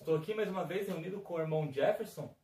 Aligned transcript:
Estou 0.00 0.16
aqui 0.16 0.32
mais 0.32 0.48
uma 0.48 0.64
vez 0.64 0.88
reunido 0.88 1.20
com 1.20 1.34
o 1.34 1.38
irmão 1.38 1.70
Jefferson 1.70 2.34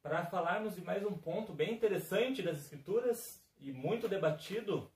para 0.00 0.24
falarmos 0.26 0.76
de 0.76 0.80
mais 0.80 1.04
um 1.04 1.12
ponto 1.12 1.52
bem 1.52 1.74
interessante 1.74 2.40
das 2.40 2.58
Escrituras 2.58 3.44
e 3.58 3.72
muito 3.72 4.06
debatido 4.06 4.88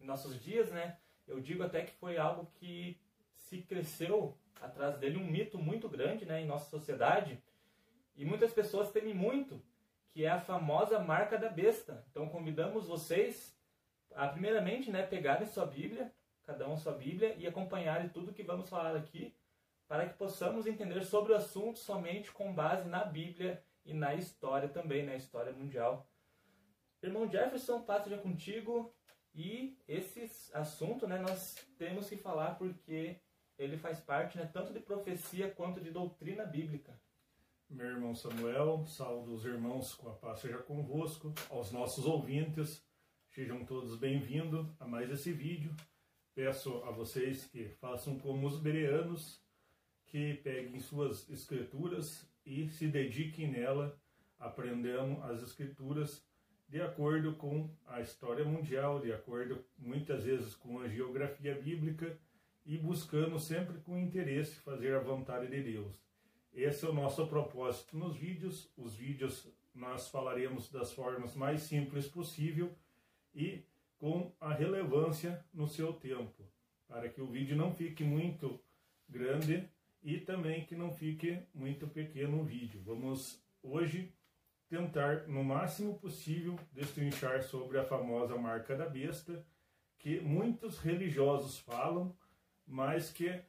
em 0.00 0.04
nossos 0.04 0.42
dias, 0.42 0.72
né? 0.72 0.98
Eu 1.24 1.38
digo 1.38 1.62
até 1.62 1.82
que 1.82 1.92
foi 1.92 2.18
algo 2.18 2.50
que 2.56 2.98
se 3.36 3.58
cresceu 3.58 4.36
atrás 4.60 4.98
dele 4.98 5.18
um 5.18 5.24
mito 5.24 5.56
muito 5.56 5.88
grande, 5.88 6.26
né, 6.26 6.40
em 6.40 6.46
nossa 6.46 6.68
sociedade. 6.68 7.40
E 8.16 8.24
muitas 8.24 8.52
pessoas 8.52 8.90
temem 8.90 9.14
muito, 9.14 9.62
que 10.08 10.24
é 10.24 10.30
a 10.30 10.40
famosa 10.40 10.98
marca 10.98 11.38
da 11.38 11.48
besta. 11.48 12.04
Então 12.10 12.28
convidamos 12.28 12.88
vocês 12.88 13.56
a 14.16 14.26
primeiramente, 14.26 14.90
né, 14.90 15.06
pegarem 15.06 15.46
sua 15.46 15.64
Bíblia, 15.64 16.12
cada 16.42 16.68
um 16.68 16.76
sua 16.76 16.92
Bíblia 16.92 17.36
e 17.38 17.46
acompanharem 17.46 18.08
tudo 18.08 18.32
que 18.32 18.42
vamos 18.42 18.68
falar 18.68 18.96
aqui 18.96 19.32
para 19.92 20.08
que 20.08 20.14
possamos 20.14 20.66
entender 20.66 21.04
sobre 21.04 21.34
o 21.34 21.36
assunto 21.36 21.78
somente 21.78 22.32
com 22.32 22.50
base 22.50 22.88
na 22.88 23.04
Bíblia 23.04 23.62
e 23.84 23.92
na 23.92 24.14
história 24.14 24.66
também, 24.66 25.04
na 25.04 25.14
história 25.14 25.52
mundial. 25.52 26.10
Irmão 27.02 27.30
Jefferson, 27.30 27.84
já 28.08 28.16
contigo 28.16 28.90
e 29.34 29.76
esse 29.86 30.50
assunto 30.54 31.06
né, 31.06 31.18
nós 31.18 31.56
temos 31.76 32.08
que 32.08 32.16
falar 32.16 32.54
porque 32.54 33.20
ele 33.58 33.76
faz 33.76 34.00
parte 34.00 34.38
né, 34.38 34.48
tanto 34.50 34.72
de 34.72 34.80
profecia 34.80 35.50
quanto 35.50 35.78
de 35.78 35.90
doutrina 35.90 36.46
bíblica. 36.46 36.98
Meu 37.68 37.88
irmão 37.88 38.14
Samuel, 38.14 38.86
saúdo 38.86 39.34
os 39.34 39.44
irmãos 39.44 39.94
com 39.94 40.08
a 40.08 40.14
paz 40.14 40.40
seja 40.40 40.56
convosco, 40.56 41.34
aos 41.50 41.70
nossos 41.70 42.06
ouvintes, 42.06 42.82
sejam 43.28 43.62
todos 43.66 43.94
bem-vindos 43.98 44.66
a 44.80 44.86
mais 44.86 45.10
esse 45.10 45.34
vídeo. 45.34 45.76
Peço 46.34 46.82
a 46.84 46.90
vocês 46.90 47.44
que 47.44 47.68
façam 47.68 48.18
como 48.18 48.46
os 48.46 48.58
bereanos, 48.58 49.41
que 50.12 50.34
peguem 50.34 50.78
suas 50.78 51.26
escrituras 51.30 52.30
e 52.44 52.68
se 52.68 52.86
dediquem 52.86 53.50
nela, 53.50 53.98
aprendendo 54.38 55.22
as 55.22 55.42
escrituras 55.42 56.22
de 56.68 56.82
acordo 56.82 57.34
com 57.34 57.74
a 57.86 58.02
história 58.02 58.44
mundial, 58.44 59.00
de 59.00 59.10
acordo 59.10 59.64
muitas 59.78 60.24
vezes 60.24 60.54
com 60.54 60.80
a 60.80 60.86
geografia 60.86 61.54
bíblica 61.54 62.18
e 62.66 62.76
buscando 62.76 63.38
sempre 63.38 63.78
com 63.80 63.98
interesse 63.98 64.56
fazer 64.56 64.94
a 64.94 65.00
vontade 65.00 65.48
de 65.48 65.62
Deus. 65.62 65.96
Esse 66.52 66.84
é 66.84 66.90
o 66.90 66.94
nosso 66.94 67.26
propósito 67.26 67.96
nos 67.96 68.14
vídeos. 68.14 68.70
Os 68.76 68.94
vídeos 68.94 69.48
nós 69.74 70.10
falaremos 70.10 70.70
das 70.70 70.92
formas 70.92 71.34
mais 71.34 71.62
simples 71.62 72.06
possível 72.06 72.70
e 73.34 73.62
com 73.96 74.30
a 74.38 74.52
relevância 74.52 75.42
no 75.54 75.66
seu 75.66 75.94
tempo, 75.94 76.46
para 76.86 77.08
que 77.08 77.22
o 77.22 77.26
vídeo 77.26 77.56
não 77.56 77.72
fique 77.72 78.04
muito 78.04 78.60
grande 79.08 79.71
e 80.02 80.18
também 80.18 80.64
que 80.64 80.74
não 80.74 80.90
fique 80.90 81.42
muito 81.54 81.86
pequeno 81.86 82.40
o 82.40 82.44
vídeo. 82.44 82.82
Vamos 82.84 83.42
hoje 83.62 84.12
tentar, 84.68 85.28
no 85.28 85.44
máximo 85.44 85.98
possível, 85.98 86.58
destrinchar 86.72 87.42
sobre 87.42 87.78
a 87.78 87.84
famosa 87.84 88.36
marca 88.36 88.74
da 88.74 88.88
besta, 88.88 89.44
que 89.98 90.20
muitos 90.20 90.78
religiosos 90.78 91.58
falam, 91.58 92.16
mas 92.66 93.10
que 93.10 93.42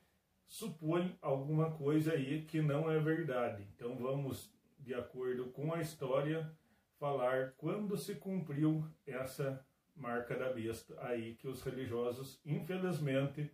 supõem 0.46 1.18
alguma 1.22 1.72
coisa 1.72 2.14
aí 2.14 2.44
que 2.44 2.62
não 2.62 2.92
é 2.92 3.00
verdade. 3.00 3.68
Então 3.76 3.96
vamos, 3.96 4.54
de 4.78 4.94
acordo 4.94 5.46
com 5.46 5.74
a 5.74 5.82
história, 5.82 6.52
falar 7.00 7.54
quando 7.58 7.98
se 7.98 8.16
cumpriu 8.16 8.86
essa 9.08 9.66
marca 9.96 10.36
da 10.36 10.52
besta 10.52 10.96
aí 11.02 11.36
que 11.36 11.48
os 11.48 11.64
religiosos, 11.64 12.40
infelizmente, 12.46 13.52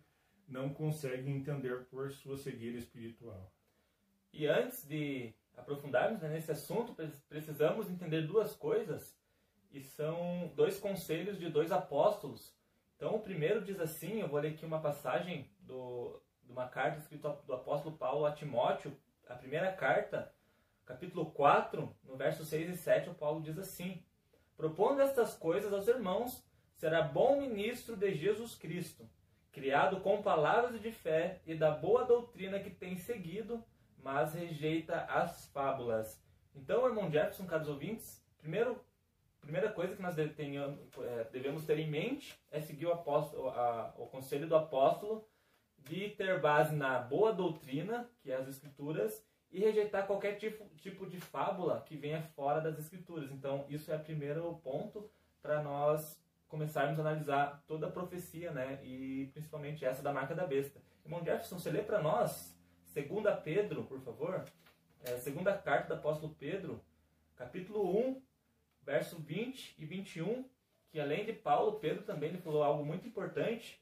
não 0.50 0.74
conseguem 0.74 1.36
entender 1.36 1.84
por 1.86 2.10
sua 2.10 2.36
cegueira 2.36 2.76
espiritual. 2.76 3.52
E 4.32 4.46
antes 4.46 4.86
de 4.86 5.32
aprofundarmos 5.56 6.20
né, 6.20 6.28
nesse 6.28 6.50
assunto, 6.50 6.94
precisamos 7.28 7.88
entender 7.88 8.26
duas 8.26 8.54
coisas, 8.54 9.16
e 9.72 9.80
são 9.80 10.52
dois 10.56 10.80
conselhos 10.80 11.38
de 11.38 11.48
dois 11.48 11.70
apóstolos. 11.70 12.52
Então, 12.96 13.14
o 13.14 13.20
primeiro 13.20 13.64
diz 13.64 13.78
assim: 13.78 14.20
eu 14.20 14.28
vou 14.28 14.40
ler 14.40 14.52
aqui 14.52 14.66
uma 14.66 14.80
passagem 14.80 15.48
do, 15.60 16.20
de 16.42 16.50
uma 16.50 16.68
carta 16.68 16.98
escrita 16.98 17.30
do 17.46 17.52
apóstolo 17.54 17.96
Paulo 17.96 18.26
a 18.26 18.32
Timóteo, 18.32 18.96
a 19.28 19.36
primeira 19.36 19.72
carta, 19.72 20.34
capítulo 20.84 21.30
4, 21.30 21.96
no 22.02 22.16
verso 22.16 22.44
6 22.44 22.70
e 22.70 22.76
7, 22.76 23.10
o 23.10 23.14
Paulo 23.14 23.40
diz 23.40 23.56
assim: 23.56 24.04
Propondo 24.56 25.00
estas 25.00 25.34
coisas 25.36 25.72
aos 25.72 25.86
irmãos, 25.86 26.44
será 26.74 27.02
bom 27.02 27.40
ministro 27.40 27.96
de 27.96 28.12
Jesus 28.14 28.56
Cristo 28.56 29.08
criado 29.52 30.00
com 30.00 30.22
palavras 30.22 30.80
de 30.80 30.92
fé 30.92 31.40
e 31.46 31.54
da 31.54 31.70
boa 31.70 32.04
doutrina 32.04 32.60
que 32.60 32.70
tem 32.70 32.96
seguido, 32.96 33.64
mas 34.02 34.34
rejeita 34.34 35.02
as 35.04 35.46
fábulas. 35.48 36.22
Então, 36.54 36.86
irmão 36.86 37.10
Jefferson, 37.10 37.46
caros 37.46 37.68
ouvintes, 37.68 38.24
primeiro, 38.38 38.78
primeira 39.40 39.70
coisa 39.70 39.94
que 39.94 40.02
nós 40.02 40.16
é, 40.18 41.24
devemos 41.32 41.64
ter 41.64 41.78
em 41.78 41.90
mente 41.90 42.38
é 42.50 42.60
seguir 42.60 42.86
o, 42.86 42.92
apóstolo, 42.92 43.48
a, 43.48 43.94
o 43.96 44.06
conselho 44.06 44.48
do 44.48 44.56
apóstolo 44.56 45.28
de 45.78 46.10
ter 46.10 46.40
base 46.40 46.74
na 46.74 46.98
boa 46.98 47.32
doutrina, 47.32 48.08
que 48.20 48.30
é 48.30 48.36
as 48.36 48.48
escrituras, 48.48 49.24
e 49.50 49.58
rejeitar 49.58 50.06
qualquer 50.06 50.36
tipo, 50.36 50.68
tipo 50.76 51.06
de 51.06 51.20
fábula 51.20 51.82
que 51.86 51.96
venha 51.96 52.22
fora 52.22 52.60
das 52.60 52.78
escrituras. 52.78 53.30
Então, 53.32 53.64
isso 53.68 53.90
é 53.90 53.96
o 53.96 54.00
primeiro 54.00 54.54
ponto 54.62 55.10
para 55.42 55.62
nós 55.62 56.20
começarmos 56.50 56.98
a 56.98 57.02
analisar 57.02 57.62
toda 57.66 57.86
a 57.86 57.90
profecia, 57.90 58.50
né? 58.50 58.80
E 58.84 59.30
principalmente 59.32 59.84
essa 59.84 60.02
da 60.02 60.12
marca 60.12 60.34
da 60.34 60.46
besta. 60.46 60.82
Irmão 61.04 61.24
Jefferson, 61.24 61.58
você 61.58 61.70
lê 61.70 61.80
para 61.80 62.02
nós, 62.02 62.54
segunda 62.84 63.34
Pedro, 63.34 63.84
por 63.84 64.00
favor, 64.00 64.44
é, 65.02 65.16
segunda 65.18 65.56
carta 65.56 65.94
do 65.94 65.94
apóstolo 65.94 66.34
Pedro, 66.38 66.82
capítulo 67.36 67.96
1, 67.98 68.22
verso 68.82 69.16
20 69.16 69.76
e 69.78 69.86
21, 69.86 70.44
que 70.90 71.00
além 71.00 71.24
de 71.24 71.32
Paulo, 71.32 71.78
Pedro 71.78 72.02
também 72.02 72.30
ele 72.30 72.38
falou 72.38 72.62
algo 72.62 72.84
muito 72.84 73.06
importante. 73.06 73.80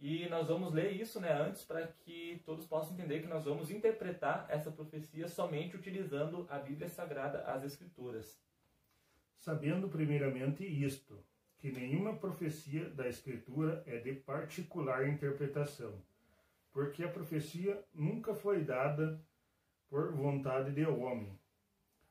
E 0.00 0.28
nós 0.28 0.46
vamos 0.46 0.72
ler 0.72 0.92
isso 0.92 1.18
né, 1.20 1.32
antes 1.32 1.64
para 1.64 1.88
que 1.88 2.40
todos 2.44 2.64
possam 2.66 2.94
entender 2.94 3.20
que 3.20 3.26
nós 3.26 3.44
vamos 3.44 3.68
interpretar 3.68 4.46
essa 4.48 4.70
profecia 4.70 5.26
somente 5.26 5.76
utilizando 5.76 6.46
a 6.48 6.58
Bíblia 6.58 6.88
Sagrada, 6.88 7.42
as 7.42 7.64
Escrituras. 7.64 8.40
Sabendo 9.36 9.88
primeiramente 9.88 10.64
isto, 10.64 11.18
que 11.58 11.70
nenhuma 11.72 12.16
profecia 12.16 12.88
da 12.90 13.08
Escritura 13.08 13.82
é 13.86 13.98
de 13.98 14.12
particular 14.14 15.08
interpretação, 15.08 16.02
porque 16.72 17.04
a 17.04 17.10
profecia 17.10 17.84
nunca 17.92 18.34
foi 18.34 18.64
dada 18.64 19.20
por 19.88 20.12
vontade 20.12 20.72
de 20.72 20.86
homem 20.86 21.38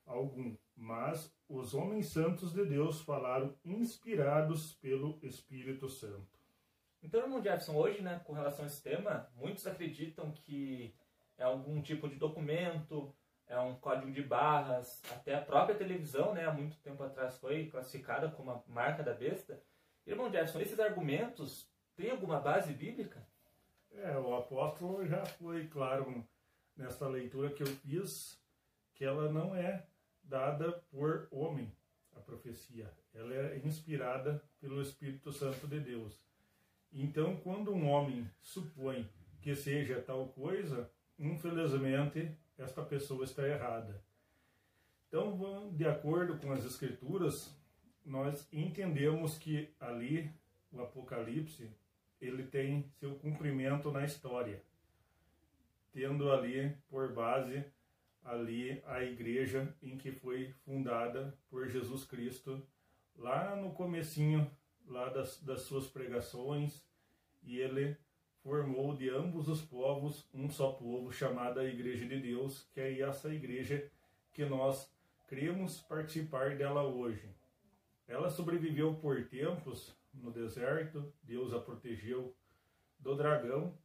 algum, 0.08 0.56
mas 0.76 1.36
os 1.50 1.74
homens 1.74 2.08
santos 2.08 2.54
de 2.54 2.66
Deus 2.66 3.02
falaram 3.02 3.54
inspirados 3.64 4.74
pelo 4.76 5.20
Espírito 5.22 5.90
Santo. 5.90 6.38
Então, 7.04 7.22
irmão 7.22 7.44
Jefferson, 7.44 7.76
hoje, 7.76 8.02
né, 8.02 8.20
com 8.26 8.34
relação 8.34 8.64
a 8.66 8.68
esse 8.68 8.82
tema, 8.82 9.30
muitos 9.36 9.68
acreditam 9.68 10.32
que 10.32 10.96
é 11.38 11.44
algum 11.44 11.82
tipo 11.82 12.08
de 12.10 12.16
documento, 12.16 13.14
é 13.48 13.60
um 13.60 13.76
código 13.76 14.12
de 14.12 14.22
barras, 14.22 15.02
até 15.12 15.36
a 15.36 15.42
própria 15.42 15.78
televisão, 15.78 16.34
né, 16.34 16.46
há 16.46 16.54
muito 16.54 16.78
tempo 16.78 17.02
atrás 17.04 17.38
foi 17.38 17.68
classificada 17.68 18.30
como 18.30 18.52
a 18.52 18.62
marca 18.68 19.02
da 19.02 19.14
besta. 19.14 19.62
Irmão 20.06 20.32
Jefferson, 20.32 20.60
esses 20.60 20.80
argumentos 20.80 21.70
têm 21.96 22.12
alguma 22.12 22.40
base 22.40 22.74
bíblica? 22.74 23.26
É, 23.92 24.18
o 24.18 24.36
apóstolo 24.36 25.06
já 25.06 25.26
foi 25.26 25.68
claro 25.68 26.24
nessa 26.76 27.08
leitura 27.08 27.50
que 27.50 27.64
eu 27.64 27.68
fiz 27.68 28.40
que 28.94 29.06
ela 29.06 29.32
não 29.32 29.56
é 29.56 29.86
dada 30.24 30.72
por 30.92 31.28
homem, 31.32 31.72
a 32.16 32.20
profecia. 32.20 32.92
Ela 33.14 33.34
é 33.34 33.62
inspirada 33.64 34.44
pelo 34.60 34.82
Espírito 34.82 35.32
Santo 35.32 35.68
de 35.68 35.80
Deus. 35.80 36.28
Então, 36.92 37.38
quando 37.38 37.74
um 37.74 37.90
homem 37.90 38.30
supõe 38.42 39.10
que 39.42 39.56
seja 39.56 40.02
tal 40.02 40.28
coisa, 40.30 40.90
infelizmente 41.18 42.36
esta 42.58 42.84
pessoa 42.84 43.24
está 43.24 43.48
errada. 43.48 44.04
Então, 45.08 45.72
de 45.74 45.86
acordo 45.86 46.38
com 46.38 46.52
as 46.52 46.66
Escrituras, 46.66 47.56
nós 48.06 48.48
entendemos 48.52 49.38
que 49.38 49.70
ali 49.80 50.32
o 50.72 50.82
Apocalipse 50.82 51.70
ele 52.20 52.44
tem 52.44 52.90
seu 53.00 53.16
cumprimento 53.16 53.92
na 53.92 54.04
história, 54.04 54.62
tendo 55.92 56.32
ali 56.32 56.76
por 56.90 57.14
base 57.14 57.64
ali 58.24 58.82
a 58.86 59.02
igreja 59.04 59.74
em 59.82 59.98
que 59.98 60.12
foi 60.12 60.54
fundada 60.66 61.38
por 61.50 61.70
Jesus 61.70 62.04
Cristo 62.04 62.62
lá 63.16 63.56
no 63.56 63.72
comecinho 63.72 64.50
lá 64.86 65.10
das, 65.10 65.42
das 65.42 65.62
suas 65.62 65.88
pregações 65.88 66.84
e 67.44 67.58
ele 67.60 67.98
formou 68.48 68.96
de 68.96 69.10
ambos 69.10 69.50
os 69.50 69.62
povos 69.62 70.26
um 70.34 70.50
só 70.50 70.72
povo 70.72 71.12
chamado 71.12 71.60
a 71.60 71.66
Igreja 71.66 72.06
de 72.06 72.18
Deus, 72.18 72.66
que 72.74 72.80
é 72.80 73.02
essa 73.02 73.28
igreja 73.28 73.92
que 74.32 74.46
nós 74.46 74.90
cremos 75.28 75.82
participar 75.82 76.56
dela 76.56 76.82
hoje. 76.84 77.30
Ela 78.08 78.30
sobreviveu 78.30 78.96
por 78.96 79.22
tempos 79.26 79.94
no 80.14 80.32
deserto, 80.32 81.14
Deus 81.22 81.54
a 81.54 81.60
protegeu 81.60 82.34
do 82.98 83.18
dragão. 83.18 83.78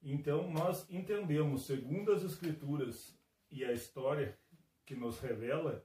Então 0.00 0.52
nós 0.52 0.88
entendemos, 0.88 1.66
segundo 1.66 2.12
as 2.12 2.22
escrituras 2.22 3.18
e 3.50 3.64
a 3.64 3.72
história 3.72 4.38
que 4.84 4.94
nos 4.94 5.18
revela, 5.18 5.84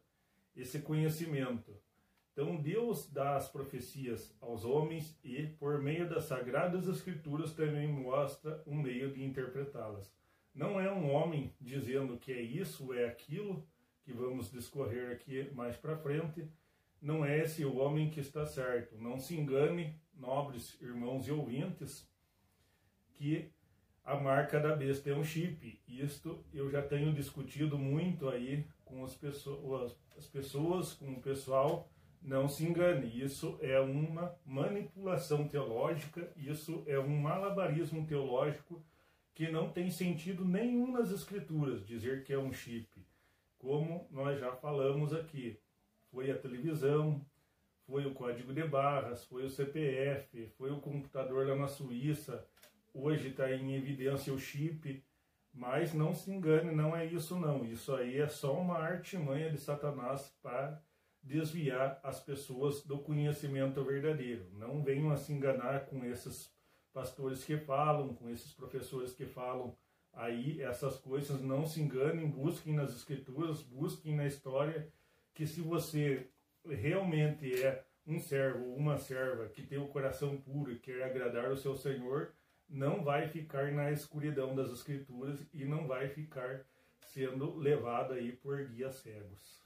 esse 0.56 0.80
conhecimento. 0.82 1.76
Então 2.42 2.56
Deus 2.56 3.08
dá 3.08 3.36
as 3.36 3.48
profecias 3.48 4.36
aos 4.42 4.66
homens 4.66 5.16
e, 5.24 5.46
por 5.60 5.80
meio 5.80 6.10
das 6.10 6.24
sagradas 6.24 6.88
escrituras, 6.88 7.54
também 7.54 7.88
mostra 7.88 8.64
um 8.66 8.82
meio 8.82 9.14
de 9.14 9.24
interpretá-las. 9.24 10.12
Não 10.52 10.82
é 10.82 10.92
um 10.92 11.12
homem 11.12 11.54
dizendo 11.62 12.18
que 12.18 12.34
é 12.34 12.42
isso, 12.42 12.94
é 12.94 13.06
aquilo, 13.06 13.64
que 14.02 14.12
vamos 14.12 14.52
discorrer 14.52 15.12
aqui 15.12 15.52
mais 15.54 15.78
para 15.78 15.96
frente, 15.96 16.50
não 17.00 17.24
é 17.24 17.38
esse 17.42 17.64
o 17.64 17.78
homem 17.78 18.10
que 18.10 18.20
está 18.20 18.44
certo. 18.44 18.98
Não 18.98 19.20
se 19.20 19.38
engane, 19.38 19.96
nobres 20.12 20.82
irmãos 20.82 21.28
e 21.28 21.32
ouvintes, 21.32 22.10
que 23.14 23.52
a 24.04 24.16
marca 24.16 24.60
da 24.60 24.76
besta 24.76 25.12
é 25.12 25.16
um 25.16 25.24
chip. 25.24 25.80
Isto 25.88 26.44
eu 26.52 26.72
já 26.72 26.82
tenho 26.82 27.14
discutido 27.14 27.78
muito 27.78 28.28
aí 28.28 28.66
com 28.84 29.04
as 29.04 29.14
pessoas, 29.14 29.96
as 30.18 30.26
pessoas 30.26 30.94
com 30.96 31.14
o 31.14 31.22
pessoal. 31.22 31.88
Não 32.22 32.48
se 32.48 32.64
engane, 32.64 33.20
isso 33.20 33.58
é 33.62 33.80
uma 33.80 34.36
manipulação 34.46 35.48
teológica, 35.48 36.32
isso 36.38 36.84
é 36.86 37.00
um 37.00 37.18
malabarismo 37.18 38.06
teológico 38.06 38.84
que 39.34 39.50
não 39.50 39.72
tem 39.72 39.90
sentido 39.90 40.46
nenhum 40.46 40.92
nas 40.92 41.10
escrituras 41.10 41.86
dizer 41.86 42.24
que 42.24 42.32
é 42.32 42.38
um 42.38 42.54
chip 42.54 42.88
como 43.62 44.08
nós 44.10 44.40
já 44.40 44.52
falamos 44.54 45.14
aqui. 45.14 45.58
Foi 46.12 46.32
a 46.32 46.38
televisão, 46.38 47.24
foi 47.86 48.06
o 48.06 48.14
código 48.14 48.54
de 48.54 48.64
barras, 48.64 49.24
foi 49.26 49.46
o 49.46 49.50
CPF, 49.50 50.48
foi 50.58 50.72
o 50.72 50.82
computador 50.82 51.48
lá 51.48 51.56
na 51.56 51.68
Suíça, 51.68 52.44
hoje 52.92 53.30
está 53.30 53.52
em 53.52 53.76
evidência 53.76 54.34
o 54.34 54.40
chip, 54.40 55.04
mas 55.54 55.94
não 55.94 56.14
se 56.14 56.32
engane, 56.32 56.72
não 56.72 56.96
é 56.96 57.06
isso 57.06 57.40
não. 57.40 57.64
Isso 57.64 57.94
aí 57.94 58.18
é 58.18 58.28
só 58.28 58.60
uma 58.60 58.80
artimanha 58.80 59.52
de 59.52 59.60
Satanás 59.60 60.36
para 60.42 60.82
desviar 61.24 62.00
as 62.04 62.20
pessoas 62.20 62.84
do 62.84 63.00
conhecimento 63.00 63.84
verdadeiro. 63.84 64.50
Não 64.54 64.84
venham 64.84 65.12
a 65.12 65.18
se 65.18 65.32
enganar 65.32 65.86
com 65.86 66.04
esses 66.04 66.52
pastores 66.94 67.44
que 67.44 67.58
falam, 67.58 68.14
com 68.14 68.30
esses 68.30 68.52
professores 68.54 69.14
que 69.14 69.26
falam 69.26 69.76
aí 70.14 70.62
essas 70.62 70.98
coisas, 70.98 71.42
não 71.42 71.66
se 71.66 71.82
enganem, 71.82 72.30
busquem 72.30 72.74
nas 72.74 72.94
escrituras, 72.94 73.62
busquem 73.62 74.16
na 74.16 74.26
história, 74.26 74.92
que 75.34 75.48
se 75.48 75.62
você 75.62 76.30
realmente 76.66 77.64
é 77.64 77.86
um 78.06 78.20
servo 78.20 78.66
ou 78.66 78.76
uma 78.76 78.98
serva 78.98 79.48
que 79.48 79.62
tem 79.62 79.78
o 79.78 79.88
coração 79.88 80.36
puro 80.38 80.72
e 80.72 80.80
quer 80.80 81.04
agradar 81.04 81.52
o 81.52 81.58
seu 81.58 81.76
Senhor, 81.76 82.34
não 82.68 83.04
vai 83.04 83.28
ficar 83.28 83.72
na 83.72 83.92
escuridão 83.92 84.56
das 84.56 84.72
escrituras 84.72 85.40
e 85.54 85.66
não 85.66 85.88
vai 85.88 86.10
ficar 86.10 86.66
sendo 87.02 87.56
levado 87.58 88.14
aí 88.14 88.32
por 88.32 88.64
guias 88.66 88.96
cegos. 88.96 89.61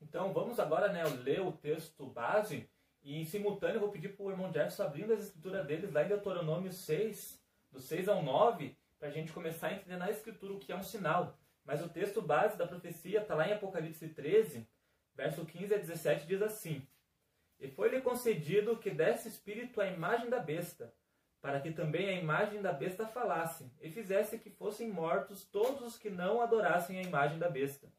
Então 0.00 0.32
vamos 0.32 0.58
agora 0.58 0.92
né, 0.92 1.04
ler 1.04 1.40
o 1.40 1.52
texto 1.52 2.06
base 2.06 2.68
e 3.02 3.20
em 3.20 3.24
simultâneo 3.24 3.76
eu 3.76 3.80
vou 3.80 3.90
pedir 3.90 4.10
para 4.10 4.24
o 4.24 4.30
irmão 4.30 4.52
Jefferson 4.52 4.82
abrindo 4.82 5.12
as 5.12 5.20
escrituras 5.20 5.66
deles 5.66 5.92
lá 5.92 6.04
em 6.04 6.08
Deuteronômio 6.08 6.72
6, 6.72 7.40
do 7.70 7.80
6 7.80 8.08
ao 8.08 8.22
9, 8.22 8.76
para 8.98 9.08
a 9.08 9.10
gente 9.10 9.32
começar 9.32 9.68
a 9.68 9.72
entender 9.72 9.96
na 9.96 10.10
Escritura 10.10 10.52
o 10.52 10.58
que 10.58 10.70
é 10.70 10.76
um 10.76 10.82
sinal. 10.82 11.38
Mas 11.64 11.82
o 11.82 11.88
texto 11.88 12.20
base 12.20 12.58
da 12.58 12.66
profecia 12.66 13.20
está 13.20 13.34
lá 13.34 13.48
em 13.48 13.52
Apocalipse 13.52 14.08
13, 14.08 14.66
verso 15.14 15.44
15 15.44 15.74
a 15.74 15.78
17, 15.78 16.26
diz 16.26 16.42
assim: 16.42 16.86
E 17.58 17.68
foi-lhe 17.68 18.00
concedido 18.00 18.76
que 18.76 18.90
desse 18.90 19.28
espírito 19.28 19.80
à 19.80 19.86
imagem 19.86 20.28
da 20.28 20.38
besta, 20.38 20.92
para 21.40 21.60
que 21.60 21.70
também 21.70 22.08
a 22.08 22.20
imagem 22.20 22.60
da 22.60 22.72
besta 22.72 23.06
falasse, 23.06 23.70
e 23.80 23.90
fizesse 23.90 24.38
que 24.38 24.50
fossem 24.50 24.90
mortos 24.90 25.44
todos 25.44 25.80
os 25.82 25.98
que 25.98 26.10
não 26.10 26.40
adorassem 26.40 26.98
a 26.98 27.02
imagem 27.02 27.38
da 27.38 27.48
besta. 27.48 27.90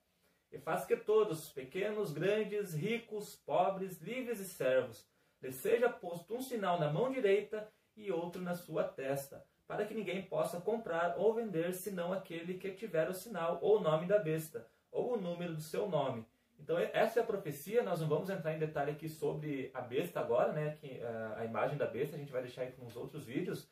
E 0.51 0.59
faz 0.59 0.86
que 0.86 0.98
todos, 0.98 1.50
pequenos, 1.50 2.12
grandes, 2.12 2.74
ricos, 2.74 3.36
pobres, 3.36 4.01
livres 4.01 4.39
e 4.39 4.45
servos, 4.45 5.07
lhe 5.42 5.51
seja 5.51 5.89
posto 5.89 6.36
um 6.36 6.42
sinal 6.42 6.80
na 6.80 6.92
mão 6.92 7.09
direita 7.09 7.71
e 7.95 8.12
outro 8.12 8.42
na 8.42 8.53
sua 8.53 8.83
testa, 8.83 9.45
para 9.65 9.86
que 9.86 9.94
ninguém 9.94 10.21
possa 10.24 10.59
comprar 10.59 11.15
ou 11.18 11.33
vender 11.33 11.74
senão 11.74 12.12
aquele 12.12 12.56
que 12.56 12.71
tiver 12.71 13.09
o 13.09 13.13
sinal 13.13 13.59
ou 13.62 13.77
o 13.77 13.81
nome 13.81 14.06
da 14.06 14.19
besta, 14.19 14.68
ou 14.92 15.13
o 15.13 15.21
número 15.21 15.53
do 15.56 15.62
seu 15.62 15.88
nome. 15.88 16.25
Então 16.59 16.77
essa 16.77 17.19
é 17.19 17.24
a 17.24 17.25
profecia, 17.25 17.81
nós 17.81 18.01
não 18.01 18.07
vamos 18.07 18.30
entrar 18.30 18.54
em 18.54 18.59
detalhe 18.59 18.92
aqui 18.92 19.09
sobre 19.09 19.71
a 19.74 19.81
besta 19.81 20.19
agora, 20.19 20.51
né, 20.51 20.77
que, 20.80 21.00
uh, 21.00 21.38
a 21.38 21.45
imagem 21.45 21.77
da 21.77 21.88
besta, 21.88 22.15
a 22.15 22.19
gente 22.19 22.31
vai 22.31 22.42
deixar 22.42 22.63
aí 22.63 22.71
para 22.71 23.00
outros 23.00 23.25
vídeos. 23.25 23.68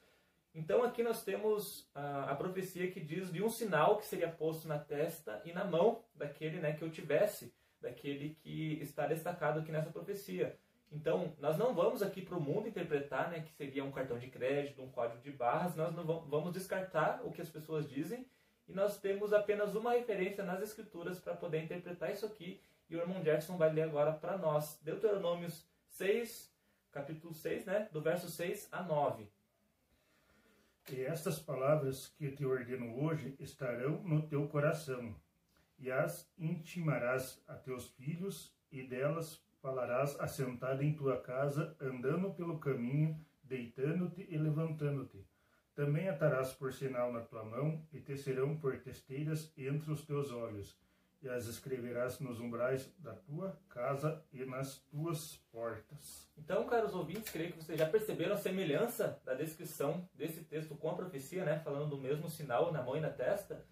Então 0.60 0.84
aqui 0.84 1.02
nós 1.02 1.24
temos 1.24 1.90
uh, 1.96 2.28
a 2.28 2.36
profecia 2.36 2.92
que 2.92 3.00
diz 3.00 3.32
de 3.32 3.42
um 3.42 3.50
sinal 3.50 3.96
que 3.98 4.06
seria 4.06 4.28
posto 4.28 4.68
na 4.68 4.78
testa 4.78 5.42
e 5.46 5.54
na 5.54 5.64
mão 5.64 6.04
daquele 6.14 6.60
né, 6.60 6.74
que 6.74 6.82
eu 6.82 6.92
tivesse, 6.92 7.54
daquele 7.80 8.36
que 8.36 8.78
está 8.82 9.08
destacado 9.08 9.62
aqui 9.62 9.72
nessa 9.72 9.90
profecia. 9.90 10.60
Então, 10.92 11.34
nós 11.40 11.58
não 11.58 11.74
vamos 11.74 12.02
aqui 12.02 12.22
para 12.22 12.38
o 12.38 12.42
mundo 12.42 12.68
interpretar 12.68 13.32
né, 13.32 13.40
que 13.40 13.54
seria 13.54 13.86
um 13.86 13.92
cartão 13.92 14.20
de 14.20 14.28
crédito, 14.28 14.82
um 14.82 14.92
código 14.92 15.22
de 15.22 15.32
barras, 15.32 15.78
nós 15.78 15.96
não 15.96 16.04
vamos 16.04 16.52
descartar 16.52 17.22
o 17.24 17.32
que 17.32 17.42
as 17.42 17.50
pessoas 17.50 17.90
dizem 17.90 18.28
e 18.68 18.74
nós 18.74 19.00
temos 19.00 19.32
apenas 19.32 19.76
uma 19.76 19.94
referência 19.94 20.44
nas 20.44 20.62
escrituras 20.62 21.20
para 21.20 21.36
poder 21.36 21.64
interpretar 21.64 22.12
isso 22.12 22.26
aqui 22.26 22.60
e 22.90 22.98
o 22.98 23.00
irmão 23.00 23.24
Jefferson 23.24 23.56
vai 23.56 23.72
ler 23.72 23.84
agora 23.84 24.12
para 24.12 24.38
nós. 24.38 24.78
Deuteronômios 24.82 25.66
6, 25.88 26.54
capítulo 26.92 27.34
6, 27.34 27.66
né, 27.66 27.88
do 27.94 28.02
verso 28.02 28.30
6 28.30 28.68
a 28.74 28.84
9. 28.84 29.39
E 30.92 31.02
estas 31.02 31.38
palavras 31.38 32.08
que 32.18 32.32
te 32.32 32.44
ordeno 32.44 33.00
hoje 33.00 33.36
estarão 33.40 34.02
no 34.02 34.28
teu 34.28 34.48
coração, 34.48 35.16
e 35.78 35.92
as 35.92 36.28
intimarás 36.36 37.40
a 37.48 37.54
teus 37.54 37.90
filhos, 37.92 38.52
e 38.72 38.82
delas 38.82 39.40
falarás 39.62 40.20
assentado 40.20 40.82
em 40.82 40.96
tua 40.96 41.22
casa, 41.22 41.76
andando 41.80 42.34
pelo 42.34 42.60
caminho, 42.60 43.24
deitando-te 43.44 44.26
e 44.30 44.36
levantando-te. 44.36 45.24
Também 45.76 46.10
atarás 46.10 46.54
por 46.54 46.74
sinal 46.74 47.14
na 47.14 47.22
tua 47.22 47.44
mão, 47.44 47.86
e 47.94 48.02
te 48.02 48.18
serão 48.18 48.58
por 48.58 48.80
testeiras 48.80 49.54
entre 49.56 49.92
os 49.92 50.04
teus 50.04 50.32
olhos, 50.32 50.76
e 51.22 51.28
as 51.28 51.48
escreverás 51.48 52.20
nos 52.20 52.40
umbrais 52.40 52.92
da 52.98 53.14
tua 53.14 53.58
casa 53.68 54.24
e 54.32 54.46
nas 54.46 54.78
tuas 54.90 55.36
portas. 55.52 56.30
Então, 56.38 56.66
caros 56.66 56.94
ouvintes, 56.94 57.32
creio 57.32 57.52
que 57.52 57.64
vocês 57.64 57.78
já 57.78 57.90
perceberam 57.90 58.36
a 58.36 58.38
semelhança 58.38 59.22
da 59.26 59.34
descrição 59.34 60.08
desse 60.14 60.44
texto 60.44 60.76
com 60.76 60.90
a 60.90 60.96
profecia, 60.96 61.44
né? 61.44 61.60
Falando 61.60 61.90
do 61.90 61.98
mesmo 61.98 62.30
sinal 62.30 62.72
na 62.72 62.82
mão 62.82 62.96
e 62.96 63.02
na 63.02 63.10
testa. 63.10 63.66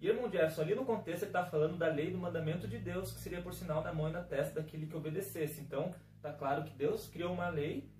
E 0.00 0.08
irmão 0.08 0.30
Jefferson, 0.30 0.62
ali 0.62 0.74
no 0.74 0.84
contexto 0.84 1.22
ele 1.22 1.30
está 1.30 1.44
falando 1.44 1.76
da 1.76 1.88
lei 1.88 2.10
do 2.10 2.18
mandamento 2.18 2.66
de 2.66 2.78
Deus, 2.78 3.12
que 3.12 3.20
seria 3.20 3.42
por 3.42 3.54
sinal 3.54 3.82
na 3.82 3.92
mão 3.92 4.08
e 4.08 4.12
na 4.12 4.22
testa 4.22 4.60
daquele 4.60 4.86
que 4.86 4.96
obedecesse. 4.96 5.60
Então, 5.60 5.94
está 6.16 6.32
claro 6.32 6.64
que 6.64 6.74
Deus 6.74 7.06
criou 7.08 7.32
uma 7.32 7.48
lei 7.48 7.90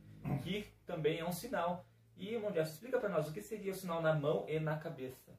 que 0.42 0.66
também 0.87 1.18
é 1.18 1.25
um 1.25 1.32
sinal. 1.32 1.87
E, 2.16 2.34
irmão 2.34 2.50
Jefferson, 2.50 2.75
explica 2.75 2.99
para 2.99 3.08
nós 3.11 3.28
o 3.28 3.32
que 3.32 3.42
seria 3.42 3.73
o 3.73 3.75
sinal 3.75 4.00
na 4.00 4.14
mão 4.14 4.46
e 4.49 4.58
na 4.58 4.78
cabeça. 4.78 5.38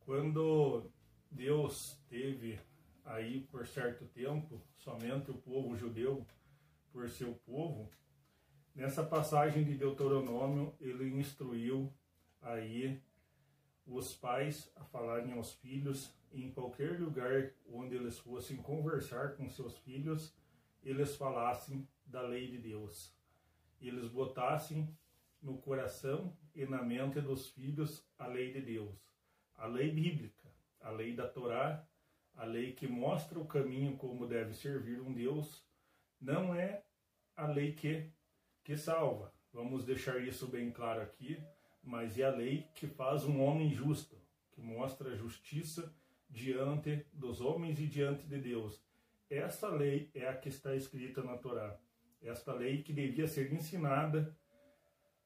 Quando 0.00 0.90
Deus 1.30 1.96
teve 2.08 2.58
aí 3.04 3.40
por 3.50 3.66
certo 3.66 4.04
tempo 4.06 4.60
somente 4.76 5.30
o 5.30 5.34
povo 5.34 5.76
judeu 5.76 6.26
por 6.92 7.08
seu 7.08 7.34
povo, 7.46 7.88
nessa 8.74 9.02
passagem 9.04 9.64
de 9.64 9.74
Deuteronômio 9.74 10.74
ele 10.80 11.08
instruiu 11.16 11.92
aí 12.42 13.00
os 13.86 14.14
pais 14.14 14.70
a 14.76 14.84
falarem 14.84 15.32
aos 15.32 15.52
filhos 15.54 16.12
em 16.32 16.50
qualquer 16.50 17.00
lugar 17.00 17.52
onde 17.66 17.96
eles 17.96 18.18
fossem 18.18 18.56
conversar 18.56 19.36
com 19.36 19.48
seus 19.48 19.76
filhos, 19.78 20.34
eles 20.82 21.16
falassem 21.16 21.88
da 22.06 22.22
lei 22.22 22.48
de 22.48 22.58
Deus. 22.58 23.12
Eles 23.80 24.08
botassem 24.08 24.88
no 25.42 25.58
coração 25.58 26.36
e 26.54 26.64
na 26.66 26.82
mente 26.82 27.20
dos 27.20 27.48
filhos 27.48 28.06
a 28.18 28.26
lei 28.26 28.52
de 28.52 28.60
Deus, 28.60 28.94
a 29.56 29.66
lei 29.66 29.90
bíblica, 29.90 30.39
a 30.80 30.90
lei 30.90 31.14
da 31.14 31.28
Torá, 31.28 31.86
a 32.34 32.44
lei 32.44 32.72
que 32.72 32.86
mostra 32.86 33.38
o 33.38 33.46
caminho 33.46 33.96
como 33.96 34.26
deve 34.26 34.54
servir 34.54 35.00
um 35.00 35.12
Deus, 35.12 35.64
não 36.20 36.54
é 36.54 36.84
a 37.36 37.46
lei 37.46 37.72
que, 37.72 38.10
que 38.64 38.76
salva. 38.76 39.32
Vamos 39.52 39.84
deixar 39.84 40.20
isso 40.20 40.46
bem 40.46 40.70
claro 40.70 41.02
aqui 41.02 41.42
mas 41.82 42.18
é 42.18 42.24
a 42.24 42.30
lei 42.30 42.68
que 42.74 42.86
faz 42.86 43.24
um 43.24 43.40
homem 43.42 43.70
justo, 43.70 44.16
que 44.52 44.60
mostra 44.60 45.10
a 45.10 45.16
justiça 45.16 45.94
diante 46.28 47.06
dos 47.12 47.40
homens 47.40 47.80
e 47.80 47.86
diante 47.86 48.26
de 48.26 48.38
Deus. 48.38 48.80
Essa 49.28 49.68
lei 49.68 50.10
é 50.14 50.28
a 50.28 50.36
que 50.36 50.48
está 50.48 50.74
escrita 50.74 51.22
na 51.22 51.36
Torá. 51.36 51.78
Esta 52.20 52.52
lei 52.52 52.82
que 52.82 52.92
devia 52.92 53.26
ser 53.26 53.52
ensinada 53.52 54.36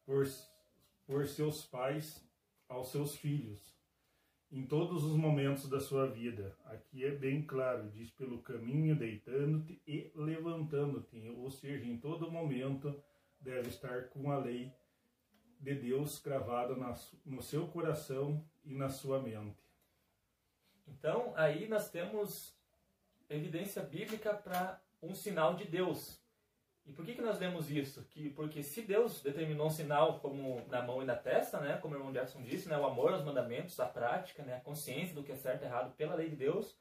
por, 0.04 0.24
por 1.06 1.26
seus 1.26 1.64
pais 1.64 2.24
aos 2.68 2.88
seus 2.88 3.16
filhos 3.16 3.73
em 4.50 4.64
todos 4.66 5.04
os 5.04 5.16
momentos 5.16 5.68
da 5.68 5.80
sua 5.80 6.06
vida. 6.06 6.56
Aqui 6.66 7.04
é 7.04 7.10
bem 7.10 7.42
claro, 7.42 7.90
diz 7.90 8.10
pelo 8.10 8.42
caminho, 8.42 8.96
deitando-te 8.96 9.80
e 9.86 10.12
levantando-te, 10.14 11.28
ou 11.30 11.50
seja, 11.50 11.84
em 11.84 11.96
todo 11.98 12.30
momento 12.30 12.94
deve 13.40 13.68
estar 13.68 14.08
com 14.08 14.30
a 14.30 14.38
lei 14.38 14.72
de 15.60 15.74
Deus 15.74 16.20
gravada 16.20 16.76
no 17.24 17.42
seu 17.42 17.66
coração 17.68 18.44
e 18.64 18.74
na 18.74 18.88
sua 18.88 19.20
mente. 19.20 19.62
Então, 20.86 21.32
aí 21.36 21.66
nós 21.68 21.90
temos 21.90 22.54
evidência 23.28 23.82
bíblica 23.82 24.34
para 24.34 24.80
um 25.02 25.14
sinal 25.14 25.54
de 25.54 25.64
Deus. 25.64 26.22
E 26.86 26.92
por 26.92 27.04
que, 27.04 27.14
que 27.14 27.22
nós 27.22 27.38
lemos 27.38 27.70
isso? 27.70 28.04
Que, 28.10 28.28
porque 28.30 28.62
se 28.62 28.82
Deus 28.82 29.22
determinou 29.22 29.68
um 29.68 29.70
sinal 29.70 30.20
como 30.20 30.62
na 30.68 30.82
mão 30.82 31.02
e 31.02 31.06
na 31.06 31.16
testa, 31.16 31.58
né, 31.58 31.78
como 31.78 31.94
o 31.94 31.98
irmão 31.98 32.12
Jackson 32.12 32.42
disse, 32.42 32.68
né, 32.68 32.76
o 32.76 32.84
amor 32.84 33.12
aos 33.12 33.24
mandamentos, 33.24 33.80
a 33.80 33.86
prática, 33.86 34.42
né, 34.42 34.56
a 34.56 34.60
consciência 34.60 35.14
do 35.14 35.22
que 35.22 35.32
é 35.32 35.36
certo 35.36 35.62
e 35.62 35.64
errado 35.64 35.94
pela 35.96 36.14
lei 36.14 36.28
de 36.28 36.36
Deus, 36.36 36.76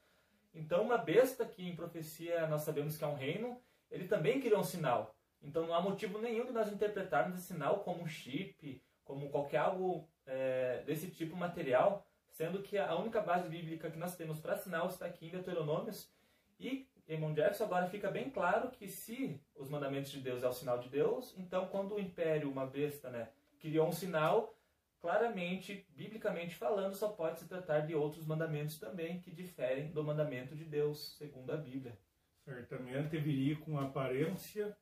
então 0.54 0.82
uma 0.82 0.98
besta 0.98 1.44
que 1.46 1.66
em 1.66 1.74
profecia 1.74 2.46
nós 2.46 2.62
sabemos 2.62 2.96
que 2.96 3.04
é 3.04 3.06
um 3.06 3.16
reino, 3.16 3.60
ele 3.90 4.06
também 4.06 4.40
criou 4.40 4.60
um 4.60 4.64
sinal. 4.64 5.16
Então 5.42 5.66
não 5.66 5.74
há 5.74 5.80
motivo 5.80 6.18
nenhum 6.18 6.46
de 6.46 6.52
nós 6.52 6.70
interpretarmos 6.72 7.38
esse 7.38 7.48
sinal 7.48 7.80
como 7.80 8.02
um 8.02 8.06
chip, 8.06 8.82
como 9.04 9.30
qualquer 9.30 9.58
algo 9.58 10.08
é, 10.26 10.82
desse 10.86 11.10
tipo 11.10 11.36
material, 11.36 12.06
sendo 12.30 12.62
que 12.62 12.78
a 12.78 12.94
única 12.96 13.20
base 13.20 13.48
bíblica 13.48 13.90
que 13.90 13.98
nós 13.98 14.16
temos 14.16 14.40
para 14.40 14.56
sinal 14.56 14.86
está 14.86 15.06
aqui 15.06 15.26
em 15.26 15.30
Deuteronômios. 15.30 16.12
E 16.58 16.88
Raymond 17.08 17.34
Jackson 17.34 17.64
agora 17.64 17.86
fica 17.86 18.10
bem 18.10 18.30
claro 18.30 18.70
que 18.70 18.88
se 18.88 19.40
os 19.54 19.68
mandamentos 19.68 20.10
de 20.10 20.20
Deus 20.20 20.42
é 20.42 20.48
o 20.48 20.52
sinal 20.52 20.78
de 20.78 20.88
Deus, 20.88 21.34
então 21.38 21.66
quando 21.68 21.94
o 21.94 22.00
império, 22.00 22.50
uma 22.50 22.66
besta, 22.66 23.10
né, 23.10 23.28
criou 23.60 23.88
um 23.88 23.92
sinal, 23.92 24.58
claramente, 25.00 25.86
biblicamente 25.90 26.54
falando, 26.54 26.94
só 26.94 27.08
pode 27.08 27.40
se 27.40 27.46
tratar 27.46 27.80
de 27.80 27.94
outros 27.94 28.26
mandamentos 28.26 28.78
também 28.78 29.20
que 29.20 29.30
diferem 29.30 29.90
do 29.92 30.02
mandamento 30.02 30.56
de 30.56 30.64
Deus, 30.64 31.16
segundo 31.18 31.50
a 31.50 31.56
Bíblia. 31.56 31.98
Certamente 32.42 33.18
viria 33.18 33.56
com 33.56 33.78
aparência 33.78 34.76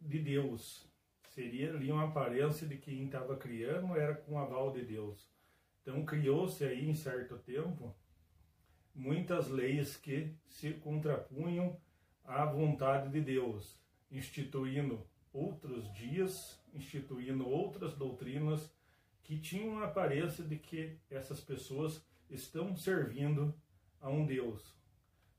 de 0.00 0.18
Deus. 0.18 0.86
Seria 1.28 1.70
ali 1.70 1.90
uma 1.92 2.04
aparência 2.04 2.66
de 2.66 2.78
quem 2.78 3.04
estava 3.04 3.36
criando, 3.36 3.96
era 3.98 4.14
com 4.14 4.38
aval 4.38 4.70
de 4.70 4.82
Deus. 4.82 5.28
Então 5.82 6.04
criou-se 6.06 6.64
aí 6.64 6.88
em 6.88 6.94
certo 6.94 7.36
tempo 7.38 7.94
muitas 8.94 9.48
leis 9.48 9.96
que 9.96 10.32
se 10.46 10.72
contrapunham 10.74 11.76
à 12.24 12.44
vontade 12.44 13.10
de 13.10 13.20
Deus, 13.20 13.78
instituindo 14.10 15.04
outros 15.32 15.92
dias, 15.92 16.60
instituindo 16.72 17.46
outras 17.48 17.94
doutrinas 17.94 18.72
que 19.22 19.38
tinham 19.38 19.78
a 19.78 19.86
aparência 19.86 20.44
de 20.44 20.56
que 20.56 20.96
essas 21.10 21.40
pessoas 21.40 22.04
estão 22.30 22.76
servindo 22.76 23.54
a 24.00 24.08
um 24.08 24.24
Deus. 24.24 24.62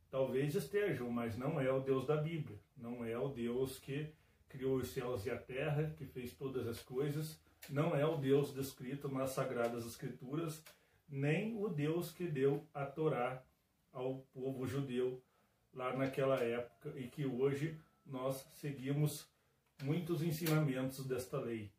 Talvez 0.09 0.55
estejam, 0.55 1.09
mas 1.09 1.37
não 1.37 1.59
é 1.59 1.71
o 1.71 1.79
Deus 1.79 2.05
da 2.05 2.17
Bíblia, 2.17 2.59
não 2.75 3.05
é 3.05 3.17
o 3.17 3.29
Deus 3.29 3.79
que 3.79 4.11
criou 4.49 4.77
os 4.77 4.89
céus 4.89 5.25
e 5.25 5.29
a 5.29 5.37
terra, 5.37 5.93
que 5.97 6.05
fez 6.05 6.33
todas 6.33 6.67
as 6.67 6.81
coisas, 6.81 7.39
não 7.69 7.95
é 7.95 8.05
o 8.05 8.17
Deus 8.17 8.53
descrito 8.53 9.09
nas 9.09 9.31
Sagradas 9.31 9.85
Escrituras, 9.85 10.63
nem 11.07 11.55
o 11.57 11.69
Deus 11.69 12.11
que 12.11 12.27
deu 12.27 12.67
a 12.73 12.85
Torá 12.85 13.43
ao 13.91 14.19
povo 14.33 14.67
judeu 14.67 15.23
lá 15.73 15.95
naquela 15.95 16.39
época 16.39 16.93
e 16.97 17.07
que 17.07 17.25
hoje 17.25 17.79
nós 18.05 18.45
seguimos 18.55 19.27
muitos 19.83 20.21
ensinamentos 20.21 21.05
desta 21.05 21.39
lei. 21.39 21.71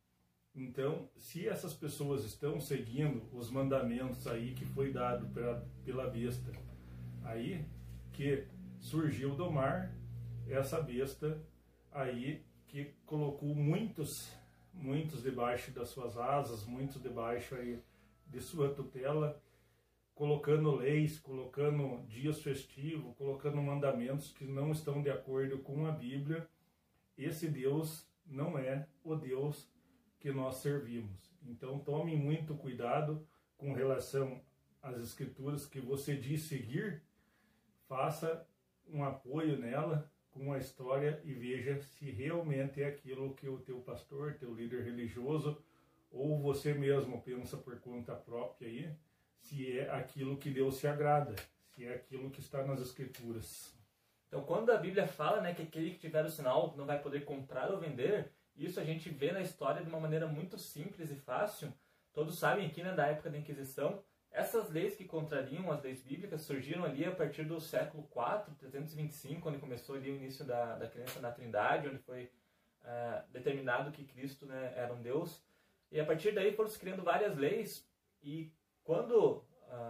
Então, 0.54 1.08
se 1.16 1.46
essas 1.46 1.74
pessoas 1.74 2.24
estão 2.24 2.60
seguindo 2.60 3.22
os 3.32 3.50
mandamentos 3.50 4.26
aí 4.26 4.54
que 4.54 4.64
foi 4.64 4.90
dado 4.90 5.28
pela, 5.28 5.68
pela 5.84 6.08
besta, 6.08 6.50
aí 7.22 7.66
que 8.12 8.46
surgiu 8.80 9.34
do 9.34 9.50
mar, 9.50 9.92
essa 10.48 10.80
besta 10.80 11.38
aí 11.92 12.42
que 12.68 12.94
colocou 13.04 13.54
muitos, 13.54 14.32
muitos 14.72 15.22
debaixo 15.22 15.70
das 15.72 15.90
suas 15.90 16.16
asas, 16.16 16.64
muitos 16.64 17.02
debaixo 17.02 17.54
aí 17.54 17.82
de 18.26 18.40
sua 18.40 18.74
tutela, 18.74 19.40
colocando 20.14 20.74
leis, 20.74 21.18
colocando 21.18 22.04
dias 22.06 22.42
festivos, 22.42 23.14
colocando 23.16 23.62
mandamentos 23.62 24.32
que 24.32 24.44
não 24.44 24.72
estão 24.72 25.02
de 25.02 25.10
acordo 25.10 25.58
com 25.58 25.86
a 25.86 25.92
Bíblia, 25.92 26.48
esse 27.16 27.48
Deus 27.48 28.08
não 28.26 28.58
é 28.58 28.86
o 29.04 29.14
Deus 29.14 29.70
que 30.18 30.32
nós 30.32 30.56
servimos. 30.56 31.30
Então 31.42 31.78
tome 31.78 32.16
muito 32.16 32.54
cuidado 32.54 33.26
com 33.56 33.72
relação 33.72 34.40
às 34.82 34.98
escrituras 34.98 35.66
que 35.66 35.80
você 35.80 36.16
diz 36.16 36.42
seguir, 36.42 37.02
faça 37.86 38.46
um 38.88 39.04
apoio 39.04 39.58
nela 39.58 40.10
com 40.30 40.52
a 40.52 40.58
história 40.58 41.20
e 41.24 41.32
veja 41.32 41.80
se 41.80 42.10
realmente 42.10 42.82
é 42.82 42.88
aquilo 42.88 43.34
que 43.34 43.48
o 43.48 43.58
teu 43.58 43.80
pastor, 43.80 44.34
teu 44.34 44.54
líder 44.54 44.84
religioso 44.84 45.62
ou 46.10 46.40
você 46.40 46.74
mesmo 46.74 47.20
pensa 47.22 47.56
por 47.56 47.78
conta 47.80 48.14
própria 48.14 48.68
aí, 48.68 48.90
se 49.40 49.78
é 49.78 49.90
aquilo 49.90 50.36
que 50.36 50.50
Deus 50.50 50.76
se 50.76 50.86
agrada, 50.86 51.34
se 51.68 51.84
é 51.84 51.94
aquilo 51.94 52.30
que 52.30 52.40
está 52.40 52.64
nas 52.64 52.80
escrituras. 52.80 53.74
Então, 54.26 54.42
quando 54.42 54.70
a 54.70 54.76
Bíblia 54.76 55.06
fala 55.06 55.40
né, 55.40 55.54
que 55.54 55.62
aquele 55.62 55.90
que 55.90 55.98
tiver 55.98 56.24
o 56.24 56.30
sinal 56.30 56.74
não 56.76 56.84
vai 56.84 57.00
poder 57.00 57.24
comprar 57.24 57.70
ou 57.70 57.78
vender, 57.78 58.32
isso 58.56 58.80
a 58.80 58.84
gente 58.84 59.08
vê 59.08 59.30
na 59.32 59.40
história 59.40 59.82
de 59.82 59.88
uma 59.88 60.00
maneira 60.00 60.26
muito 60.26 60.58
simples 60.58 61.10
e 61.10 61.16
fácil. 61.16 61.72
Todos 62.12 62.38
sabem 62.38 62.66
aqui, 62.66 62.82
né, 62.82 62.92
da 62.94 63.06
época 63.06 63.30
da 63.30 63.38
Inquisição, 63.38 64.02
essas 64.36 64.68
leis 64.70 64.94
que 64.94 65.06
contrariam 65.06 65.72
as 65.72 65.82
leis 65.82 66.02
bíblicas 66.02 66.42
surgiram 66.42 66.84
ali 66.84 67.06
a 67.06 67.10
partir 67.10 67.44
do 67.44 67.58
século 67.58 68.06
IV, 68.14 68.54
325, 68.58 69.40
quando 69.40 69.58
começou 69.58 69.96
ali 69.96 70.10
o 70.10 70.16
início 70.16 70.44
da, 70.44 70.76
da 70.76 70.86
crença 70.86 71.20
na 71.20 71.30
Trindade, 71.30 71.88
onde 71.88 71.96
foi 72.00 72.30
uh, 72.82 73.32
determinado 73.32 73.90
que 73.90 74.04
Cristo 74.04 74.44
né, 74.44 74.74
era 74.76 74.92
um 74.92 75.00
Deus. 75.00 75.42
E 75.90 76.00
a 76.00 76.04
partir 76.04 76.32
daí 76.32 76.52
foram 76.52 76.68
se 76.68 76.78
criando 76.78 77.02
várias 77.02 77.36
leis 77.36 77.88
e 78.22 78.52
quando 78.82 79.44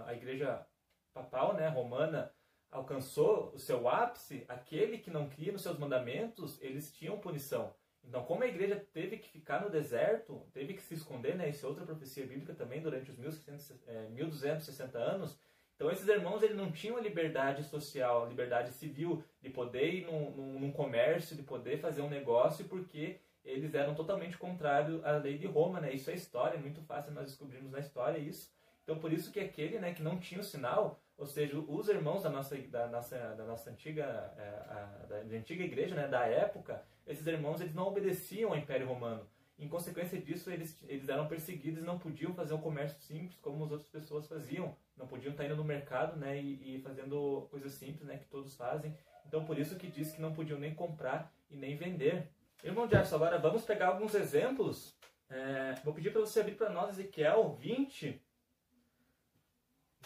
a 0.07 0.15
igreja 0.15 0.67
papal, 1.12 1.55
né, 1.55 1.69
romana, 1.69 2.33
alcançou 2.71 3.53
o 3.55 3.59
seu 3.59 3.88
ápice, 3.88 4.45
aquele 4.49 4.99
que 4.99 5.11
não 5.11 5.29
cria 5.29 5.53
nos 5.53 5.62
seus 5.62 5.79
mandamentos, 5.79 6.61
eles 6.61 6.93
tinham 6.93 7.19
punição. 7.19 7.75
Então, 8.05 8.23
como 8.25 8.43
a 8.43 8.47
igreja 8.47 8.76
teve 8.93 9.17
que 9.17 9.29
ficar 9.29 9.62
no 9.62 9.71
deserto, 9.71 10.47
teve 10.53 10.75
que 10.75 10.83
se 10.83 10.95
esconder, 10.95 11.35
né, 11.37 11.49
isso 11.49 11.65
é 11.65 11.69
outra 11.69 11.85
profecia 11.85 12.26
bíblica 12.26 12.55
também, 12.55 12.81
durante 12.81 13.11
os 13.11 13.17
1260 13.17 14.99
é, 14.99 15.03
anos, 15.03 15.38
então 15.75 15.91
esses 15.91 16.07
irmãos 16.09 16.43
eles 16.43 16.57
não 16.57 16.73
tinham 16.73 16.97
a 16.97 17.00
liberdade 17.00 17.62
social, 17.65 18.29
liberdade 18.29 18.73
civil 18.73 19.23
de 19.43 19.50
poder 19.50 19.93
ir 19.93 20.07
num, 20.07 20.31
num, 20.31 20.61
num 20.61 20.73
comércio, 20.73 21.37
de 21.37 21.43
poder 21.43 21.79
fazer 21.79 22.00
um 22.00 22.09
negócio, 22.09 22.65
porque 22.67 23.21
eles 23.47 23.75
eram 23.75 23.95
totalmente 23.95 24.37
contrários 24.37 25.03
à 25.05 25.12
lei 25.12 25.38
de 25.38 25.47
Roma, 25.47 25.81
né? 25.81 25.93
Isso 25.93 26.11
é 26.11 26.15
história, 26.15 26.57
é 26.57 26.61
muito 26.61 26.83
fácil 26.83 27.12
nós 27.12 27.26
descobrirmos 27.26 27.71
na 27.71 27.79
história 27.79 28.19
isso. 28.19 28.50
Então, 28.83 28.99
por 28.99 29.12
isso 29.12 29.33
que 29.33 29.41
aquele 29.41 29.79
né, 29.79 29.95
que 29.95 30.03
não 30.03 30.19
tinha 30.19 30.41
o 30.41 30.45
sinal, 30.45 31.00
ou 31.17 31.26
seja, 31.26 31.59
os 31.59 31.88
irmãos 31.88 32.23
da 32.23 32.31
nossa, 32.31 32.57
da 32.57 32.87
nossa, 32.87 33.17
da 33.35 33.45
nossa 33.45 33.71
antiga, 33.71 34.05
é, 34.37 34.49
a, 34.71 35.07
da, 35.09 35.23
da, 35.23 35.37
antiga 35.37 35.65
igreja, 35.65 35.95
né, 35.95 36.07
da 36.07 36.25
época, 36.26 36.85
esses 37.07 37.26
irmãos 37.26 37.61
eles 37.61 37.75
não 37.75 37.88
obedeciam 37.88 38.50
ao 38.50 38.57
Império 38.57 38.87
Romano. 38.87 39.26
Em 39.59 39.69
consequência 39.69 40.21
disso, 40.21 40.50
eles, 40.50 40.76
eles 40.87 41.09
eram 41.09 41.26
perseguidos 41.26 41.83
e 41.83 41.87
não 41.87 41.99
podiam 41.99 42.35
fazer 42.35 42.53
um 42.53 42.61
comércio 42.61 43.00
simples 43.00 43.38
como 43.41 43.65
as 43.65 43.73
outras 43.73 43.88
pessoas 43.88 44.29
faziam. 44.29 44.76
Não 44.97 45.07
podiam 45.07 45.33
estar 45.33 45.45
indo 45.47 45.57
no 45.57 45.65
mercado 45.65 46.17
né, 46.17 46.41
e, 46.41 46.76
e 46.76 46.81
fazendo 46.83 47.49
coisas 47.50 47.73
simples 47.73 48.07
né, 48.07 48.19
que 48.19 48.26
todos 48.26 48.55
fazem. 48.55 48.95
Então, 49.26 49.45
por 49.45 49.59
isso 49.59 49.76
que 49.76 49.88
diz 49.88 50.12
que 50.12 50.21
não 50.21 50.33
podiam 50.33 50.59
nem 50.59 50.75
comprar 50.75 51.33
e 51.50 51.57
nem 51.57 51.76
vender. 51.76 52.29
Irmão 52.65 52.89
Gerson, 52.89 53.17
agora 53.17 53.39
vamos 53.39 53.65
pegar 53.65 53.89
alguns 53.89 54.15
exemplos. 54.15 54.97
É, 55.29 55.75
vou 55.85 55.93
pedir 55.95 56.11
para 56.11 56.21
você 56.21 56.41
abrir 56.41 56.55
para 56.55 56.71
nós 56.71 56.91
Ezequiel 56.91 57.55
20, 57.55 58.21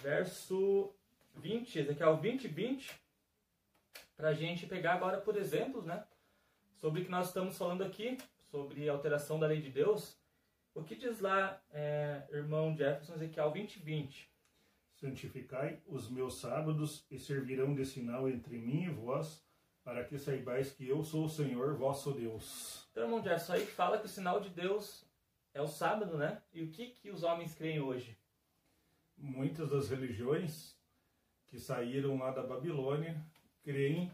verso 0.02 0.94
20, 1.36 1.78
Ezequiel 1.78 2.16
20, 2.16 2.48
20, 2.48 3.00
para 4.16 4.28
a 4.30 4.34
gente 4.34 4.66
pegar 4.66 4.94
agora 4.94 5.20
por 5.20 5.36
exemplos, 5.36 5.84
né? 5.84 6.04
Sobre 6.76 7.02
o 7.02 7.04
que 7.04 7.10
nós 7.10 7.28
estamos 7.28 7.56
falando 7.56 7.82
aqui, 7.82 8.16
sobre 8.50 8.88
a 8.88 8.92
alteração 8.92 9.38
da 9.38 9.46
lei 9.46 9.60
de 9.60 9.70
Deus. 9.70 10.18
O 10.74 10.82
que 10.82 10.94
diz 10.94 11.20
lá, 11.20 11.60
é, 11.70 12.22
irmão 12.30 12.76
Jefferson, 12.76 13.14
Ezequiel 13.14 13.50
20, 13.52 13.78
20? 13.80 14.30
Santificai 14.94 15.80
os 15.86 16.10
meus 16.10 16.38
sábados 16.40 17.06
e 17.10 17.18
servirão 17.18 17.74
de 17.74 17.84
sinal 17.84 18.28
entre 18.28 18.58
mim 18.58 18.84
e 18.84 18.90
vós, 18.90 19.42
para 19.90 20.04
que 20.04 20.16
saibais 20.16 20.70
que 20.70 20.88
eu 20.88 21.02
sou 21.02 21.24
o 21.24 21.28
Senhor, 21.28 21.74
vosso 21.74 22.12
Deus. 22.12 22.86
Então, 22.92 23.02
irmão 23.02 23.20
Jefferson, 23.20 23.54
aí 23.54 23.66
fala 23.66 23.98
que 23.98 24.06
o 24.06 24.08
sinal 24.08 24.40
de 24.40 24.48
Deus 24.48 25.04
é 25.52 25.60
o 25.60 25.66
sábado, 25.66 26.16
né? 26.16 26.40
E 26.52 26.62
o 26.62 26.70
que, 26.70 26.90
que 26.90 27.10
os 27.10 27.24
homens 27.24 27.56
creem 27.56 27.80
hoje? 27.80 28.16
muitas 29.20 29.68
das 29.70 29.88
religiões 29.90 30.78
que 31.48 31.58
saíram 31.58 32.16
lá 32.16 32.30
da 32.30 32.42
Babilônia 32.42 33.20
creem 33.62 34.10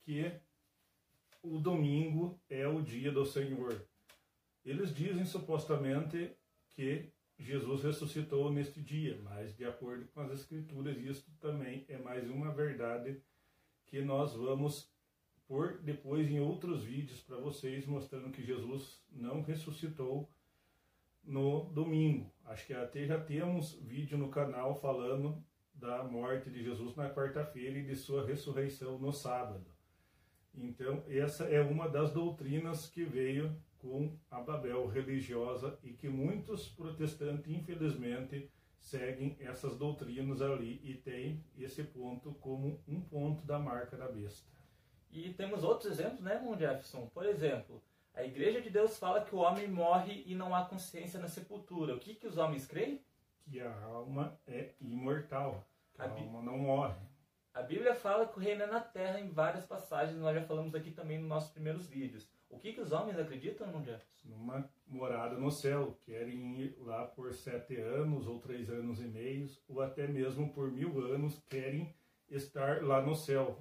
que 0.00 0.32
o 1.42 1.58
domingo 1.58 2.40
é 2.48 2.66
o 2.66 2.80
dia 2.82 3.12
do 3.12 3.26
Senhor. 3.26 3.86
Eles 4.64 4.94
dizem 4.94 5.26
supostamente 5.26 6.34
que 6.70 7.12
Jesus 7.38 7.82
ressuscitou 7.82 8.50
neste 8.50 8.80
dia, 8.80 9.20
mas 9.22 9.54
de 9.54 9.66
acordo 9.66 10.06
com 10.08 10.22
as 10.22 10.32
Escrituras, 10.32 10.96
isto 10.96 11.30
também 11.38 11.84
é 11.86 11.98
mais 11.98 12.30
uma 12.30 12.50
verdade 12.50 13.22
que 13.86 14.00
nós 14.00 14.32
vamos 14.32 14.91
pôr 15.52 15.78
depois 15.82 16.30
em 16.30 16.40
outros 16.40 16.82
vídeos 16.82 17.20
para 17.20 17.36
vocês, 17.36 17.84
mostrando 17.84 18.30
que 18.30 18.42
Jesus 18.42 19.04
não 19.10 19.42
ressuscitou 19.42 20.26
no 21.22 21.64
domingo. 21.64 22.32
Acho 22.46 22.66
que 22.66 22.72
até 22.72 23.04
já 23.04 23.20
temos 23.20 23.74
vídeo 23.74 24.16
no 24.16 24.30
canal 24.30 24.80
falando 24.80 25.44
da 25.74 26.02
morte 26.04 26.48
de 26.48 26.64
Jesus 26.64 26.96
na 26.96 27.10
quarta-feira 27.10 27.78
e 27.78 27.84
de 27.84 27.94
sua 27.94 28.26
ressurreição 28.26 28.98
no 28.98 29.12
sábado. 29.12 29.66
Então, 30.54 31.04
essa 31.06 31.44
é 31.44 31.60
uma 31.60 31.86
das 31.86 32.14
doutrinas 32.14 32.88
que 32.88 33.04
veio 33.04 33.54
com 33.76 34.18
a 34.30 34.40
Babel 34.40 34.86
religiosa 34.86 35.78
e 35.82 35.92
que 35.92 36.08
muitos 36.08 36.66
protestantes, 36.66 37.52
infelizmente, 37.52 38.50
seguem 38.80 39.36
essas 39.38 39.76
doutrinas 39.76 40.40
ali 40.40 40.80
e 40.82 40.94
tem 40.94 41.44
esse 41.58 41.84
ponto 41.84 42.32
como 42.36 42.82
um 42.88 43.02
ponto 43.02 43.44
da 43.44 43.58
marca 43.58 43.98
da 43.98 44.08
besta. 44.08 44.51
E 45.12 45.32
temos 45.34 45.62
outros 45.62 45.92
exemplos, 45.92 46.20
né, 46.20 46.40
Mon 46.42 46.56
Jefferson? 46.56 47.06
Por 47.12 47.26
exemplo, 47.26 47.82
a 48.14 48.24
Igreja 48.24 48.62
de 48.62 48.70
Deus 48.70 48.98
fala 48.98 49.22
que 49.22 49.34
o 49.34 49.38
homem 49.38 49.68
morre 49.68 50.22
e 50.26 50.34
não 50.34 50.54
há 50.54 50.64
consciência 50.64 51.20
na 51.20 51.28
sepultura. 51.28 51.94
O 51.94 51.98
que, 51.98 52.14
que 52.14 52.26
os 52.26 52.38
homens 52.38 52.66
creem? 52.66 53.00
Que 53.44 53.60
a 53.60 53.84
alma 53.84 54.38
é 54.46 54.70
imortal, 54.80 55.66
que 55.94 56.00
a, 56.00 56.06
a 56.06 56.10
alma 56.10 56.42
não 56.42 56.56
morre. 56.56 56.96
A 57.52 57.60
Bíblia 57.60 57.94
fala 57.94 58.26
que 58.26 58.38
o 58.38 58.40
reino 58.40 58.62
é 58.62 58.66
na 58.66 58.80
terra 58.80 59.20
em 59.20 59.28
várias 59.28 59.66
passagens, 59.66 60.18
nós 60.18 60.34
já 60.34 60.42
falamos 60.42 60.74
aqui 60.74 60.90
também 60.90 61.18
nos 61.18 61.28
nossos 61.28 61.50
primeiros 61.50 61.86
vídeos. 61.86 62.26
O 62.48 62.58
que, 62.58 62.72
que 62.72 62.80
os 62.80 62.92
homens 62.92 63.18
acreditam, 63.18 63.66
Mon 63.66 63.82
Jefferson? 63.82 64.28
Numa 64.28 64.70
morada 64.86 65.36
no 65.36 65.50
céu. 65.50 65.96
Querem 66.00 66.60
ir 66.60 66.76
lá 66.80 67.04
por 67.06 67.32
sete 67.34 67.76
anos, 67.76 68.26
ou 68.26 68.38
três 68.40 68.70
anos 68.70 69.00
e 69.00 69.06
meio, 69.06 69.50
ou 69.68 69.82
até 69.82 70.06
mesmo 70.06 70.52
por 70.52 70.70
mil 70.70 71.00
anos, 71.12 71.38
querem 71.48 71.94
estar 72.30 72.82
lá 72.82 73.02
no 73.02 73.14
céu. 73.14 73.58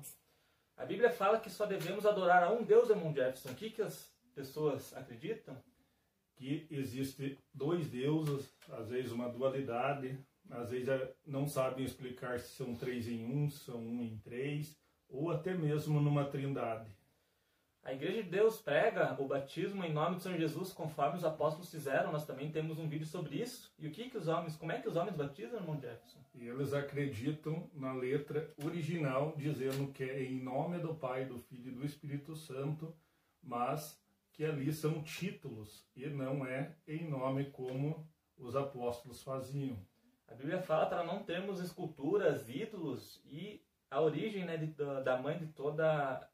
A 0.78 0.86
Bíblia 0.86 1.12
fala 1.12 1.40
que 1.40 1.50
só 1.50 1.66
devemos 1.66 2.06
adorar 2.06 2.44
a 2.44 2.52
um 2.52 2.64
Deus, 2.64 2.90
Mon 2.90 3.14
Jefferson. 3.14 3.50
O 3.50 3.56
que, 3.56 3.70
que 3.70 3.82
as 3.82 4.12
pessoas 4.34 4.96
acreditam? 4.96 5.56
Que 6.36 6.66
existe 6.72 7.38
dois 7.54 7.88
deuses, 7.88 8.52
às 8.70 8.90
vezes 8.90 9.12
uma 9.12 9.30
dualidade, 9.30 10.18
às 10.50 10.72
vezes 10.72 10.90
é, 10.90 11.14
não 11.26 11.48
sabem 11.48 11.86
explicar 11.86 12.40
se 12.40 12.56
são 12.56 12.76
três 12.76 13.08
em 13.08 13.26
um, 13.26 13.50
se 13.50 13.60
são 13.60 13.80
um 13.80 14.02
em 14.04 14.18
três, 14.18 14.76
ou 15.08 15.30
até 15.30 15.54
mesmo 15.54 16.00
numa 16.00 16.26
trindade. 16.26 16.90
A 17.84 17.94
Igreja 17.94 18.22
de 18.22 18.30
Deus 18.30 18.62
prega 18.62 19.20
o 19.20 19.28
batismo 19.28 19.84
em 19.84 19.92
nome 19.92 20.18
de 20.18 20.22
São 20.22 20.38
Jesus, 20.38 20.72
conforme 20.72 21.18
os 21.18 21.26
apóstolos 21.26 21.72
fizeram. 21.72 22.12
Nós 22.12 22.26
também 22.26 22.52
temos 22.52 22.78
um 22.78 22.88
vídeo 22.88 23.08
sobre 23.08 23.42
isso. 23.42 23.74
E 23.80 23.88
o 23.88 23.92
que 23.92 24.08
que 24.08 24.18
os 24.18 24.28
homens, 24.28 24.56
como 24.56 24.72
é 24.72 24.80
que 24.80 24.88
os 24.88 24.96
homens 24.96 25.16
batizam, 25.16 25.60
irmão 25.60 25.80
Jefferson? 25.82 26.20
E 26.36 26.48
eles 26.48 26.74
acreditam 26.74 27.70
na 27.74 27.92
letra 27.92 28.54
original, 28.64 29.34
dizendo 29.36 29.92
que 29.92 30.04
é 30.04 30.24
em 30.24 30.40
nome 30.40 30.78
do 30.78 30.94
Pai, 30.94 31.26
do 31.26 31.40
Filho 31.40 31.72
e 31.72 31.76
do 31.76 31.84
Espírito 31.84 32.36
Santo, 32.36 32.96
mas 33.42 34.00
que 34.32 34.46
ali 34.46 34.72
são 34.72 35.02
títulos 35.02 35.86
e 35.96 36.06
não 36.08 36.46
é 36.46 36.76
em 36.88 37.10
nome 37.10 37.46
como 37.46 38.08
os 38.38 38.56
apóstolos 38.56 39.24
faziam. 39.24 39.78
A 40.28 40.36
Bíblia 40.36 40.62
fala 40.62 40.86
para 40.86 41.04
não 41.04 41.24
termos 41.24 41.60
esculturas, 41.60 42.48
ídolos 42.48 43.22
e 43.26 43.62
a 43.90 44.00
origem 44.00 44.46
né, 44.46 44.56
de, 44.56 44.68
da 45.04 45.18
mãe 45.18 45.38
de 45.38 45.48
toda 45.48 46.31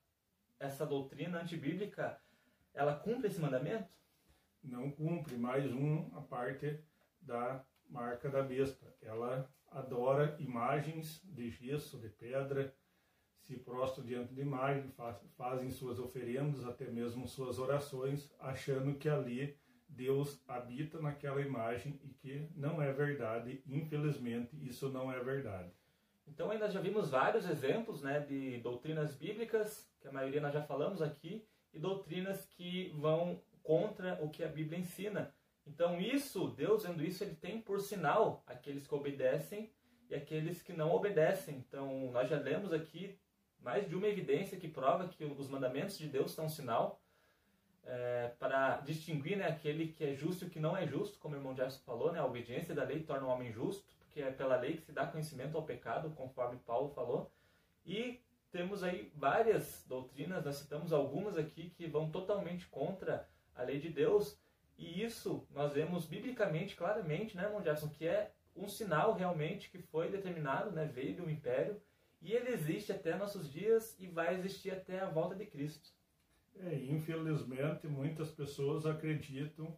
essa 0.59 0.85
doutrina 0.85 1.41
antibíblica, 1.41 2.19
ela 2.73 2.95
cumpre 2.95 3.27
esse 3.27 3.39
mandamento? 3.39 3.89
Não 4.63 4.91
cumpre. 4.91 5.37
Mais 5.37 5.71
um, 5.73 6.09
a 6.15 6.21
parte 6.21 6.79
da 7.21 7.65
marca 7.89 8.29
da 8.29 8.41
besta. 8.41 8.93
Ela 9.01 9.49
adora 9.69 10.35
imagens 10.39 11.21
de 11.23 11.49
gesso, 11.49 11.97
de 11.99 12.09
pedra, 12.09 12.73
se 13.41 13.57
prostram 13.57 14.05
diante 14.05 14.33
de 14.33 14.41
imagem, 14.41 14.91
faz, 14.91 15.17
fazem 15.37 15.69
suas 15.69 15.99
oferendas, 15.99 16.65
até 16.65 16.85
mesmo 16.89 17.27
suas 17.27 17.59
orações, 17.59 18.33
achando 18.39 18.95
que 18.95 19.07
ali 19.07 19.57
Deus 19.87 20.43
habita 20.47 20.99
naquela 20.99 21.41
imagem 21.41 21.99
e 22.03 22.09
que 22.09 22.49
não 22.55 22.81
é 22.81 22.91
verdade. 22.91 23.63
Infelizmente, 23.65 24.55
isso 24.65 24.89
não 24.89 25.11
é 25.11 25.23
verdade. 25.23 25.71
Então, 26.27 26.51
ainda 26.51 26.69
já 26.69 26.81
vimos 26.81 27.09
vários 27.09 27.49
exemplos 27.49 28.01
né, 28.01 28.19
de 28.19 28.59
doutrinas 28.59 29.15
bíblicas, 29.15 29.89
que 30.07 30.09
a 30.09 30.13
maioria 30.13 30.41
nós 30.41 30.53
já 30.53 30.61
falamos 30.61 31.01
aqui, 31.01 31.45
e 31.73 31.79
doutrinas 31.79 32.45
que 32.45 32.93
vão 32.95 33.41
contra 33.61 34.17
o 34.23 34.29
que 34.29 34.43
a 34.43 34.47
Bíblia 34.47 34.79
ensina. 34.79 35.33
Então, 35.65 35.99
isso, 35.99 36.47
Deus 36.51 36.83
vendo 36.83 37.03
isso, 37.03 37.23
ele 37.23 37.35
tem 37.35 37.61
por 37.61 37.81
sinal 37.81 38.41
aqueles 38.47 38.87
que 38.87 38.95
obedecem 38.95 39.69
e 40.09 40.15
aqueles 40.15 40.61
que 40.61 40.71
não 40.71 40.93
obedecem. 40.93 41.57
Então, 41.57 42.09
nós 42.11 42.29
já 42.29 42.39
lemos 42.39 42.71
aqui 42.71 43.19
mais 43.59 43.87
de 43.87 43.95
uma 43.95 44.07
evidência 44.07 44.57
que 44.57 44.69
prova 44.69 45.09
que 45.09 45.25
os 45.25 45.49
mandamentos 45.49 45.97
de 45.97 46.07
Deus 46.07 46.31
são 46.31 46.45
um 46.45 46.49
sinal 46.49 47.01
é, 47.83 48.31
para 48.39 48.77
distinguir 48.77 49.37
né, 49.37 49.47
aquele 49.47 49.87
que 49.87 50.05
é 50.05 50.15
justo 50.15 50.45
e 50.45 50.47
o 50.47 50.49
que 50.49 50.59
não 50.59 50.75
é 50.75 50.87
justo, 50.87 51.19
como 51.19 51.35
o 51.35 51.37
irmão 51.37 51.55
Jefferson 51.55 51.83
falou, 51.85 52.13
né, 52.13 52.19
a 52.19 52.25
obediência 52.25 52.73
da 52.73 52.83
lei 52.83 53.03
torna 53.03 53.27
o 53.27 53.29
homem 53.29 53.51
justo, 53.51 53.83
porque 53.99 54.21
é 54.21 54.31
pela 54.31 54.55
lei 54.55 54.77
que 54.77 54.83
se 54.83 54.93
dá 54.93 55.05
conhecimento 55.05 55.57
ao 55.57 55.63
pecado, 55.63 56.09
conforme 56.11 56.57
Paulo 56.65 56.89
falou. 56.89 57.29
E 57.85 58.21
temos 58.51 58.83
aí 58.83 59.11
várias 59.15 59.85
doutrinas, 59.87 60.45
nós 60.45 60.55
citamos 60.55 60.93
algumas 60.93 61.37
aqui 61.37 61.69
que 61.71 61.87
vão 61.87 62.09
totalmente 62.09 62.67
contra 62.67 63.27
a 63.55 63.63
lei 63.63 63.79
de 63.79 63.89
Deus, 63.89 64.39
e 64.77 65.03
isso 65.03 65.45
nós 65.51 65.73
vemos 65.73 66.05
biblicamente, 66.05 66.75
claramente, 66.75 67.35
né, 67.35 67.43
irmão 67.43 67.63
Jefferson, 67.63 67.89
que 67.89 68.07
é 68.07 68.31
um 68.55 68.67
sinal 68.67 69.13
realmente 69.13 69.69
que 69.69 69.79
foi 69.79 70.09
determinado, 70.09 70.71
né, 70.71 70.85
veio 70.85 71.15
do 71.15 71.29
império, 71.29 71.81
e 72.21 72.33
ele 72.33 72.49
existe 72.49 72.91
até 72.91 73.15
nossos 73.15 73.51
dias 73.51 73.95
e 73.99 74.07
vai 74.07 74.35
existir 74.35 74.71
até 74.71 74.99
a 74.99 75.09
volta 75.09 75.35
de 75.35 75.45
Cristo. 75.45 75.91
É, 76.59 76.75
infelizmente, 76.75 77.87
muitas 77.87 78.31
pessoas 78.31 78.85
acreditam 78.85 79.75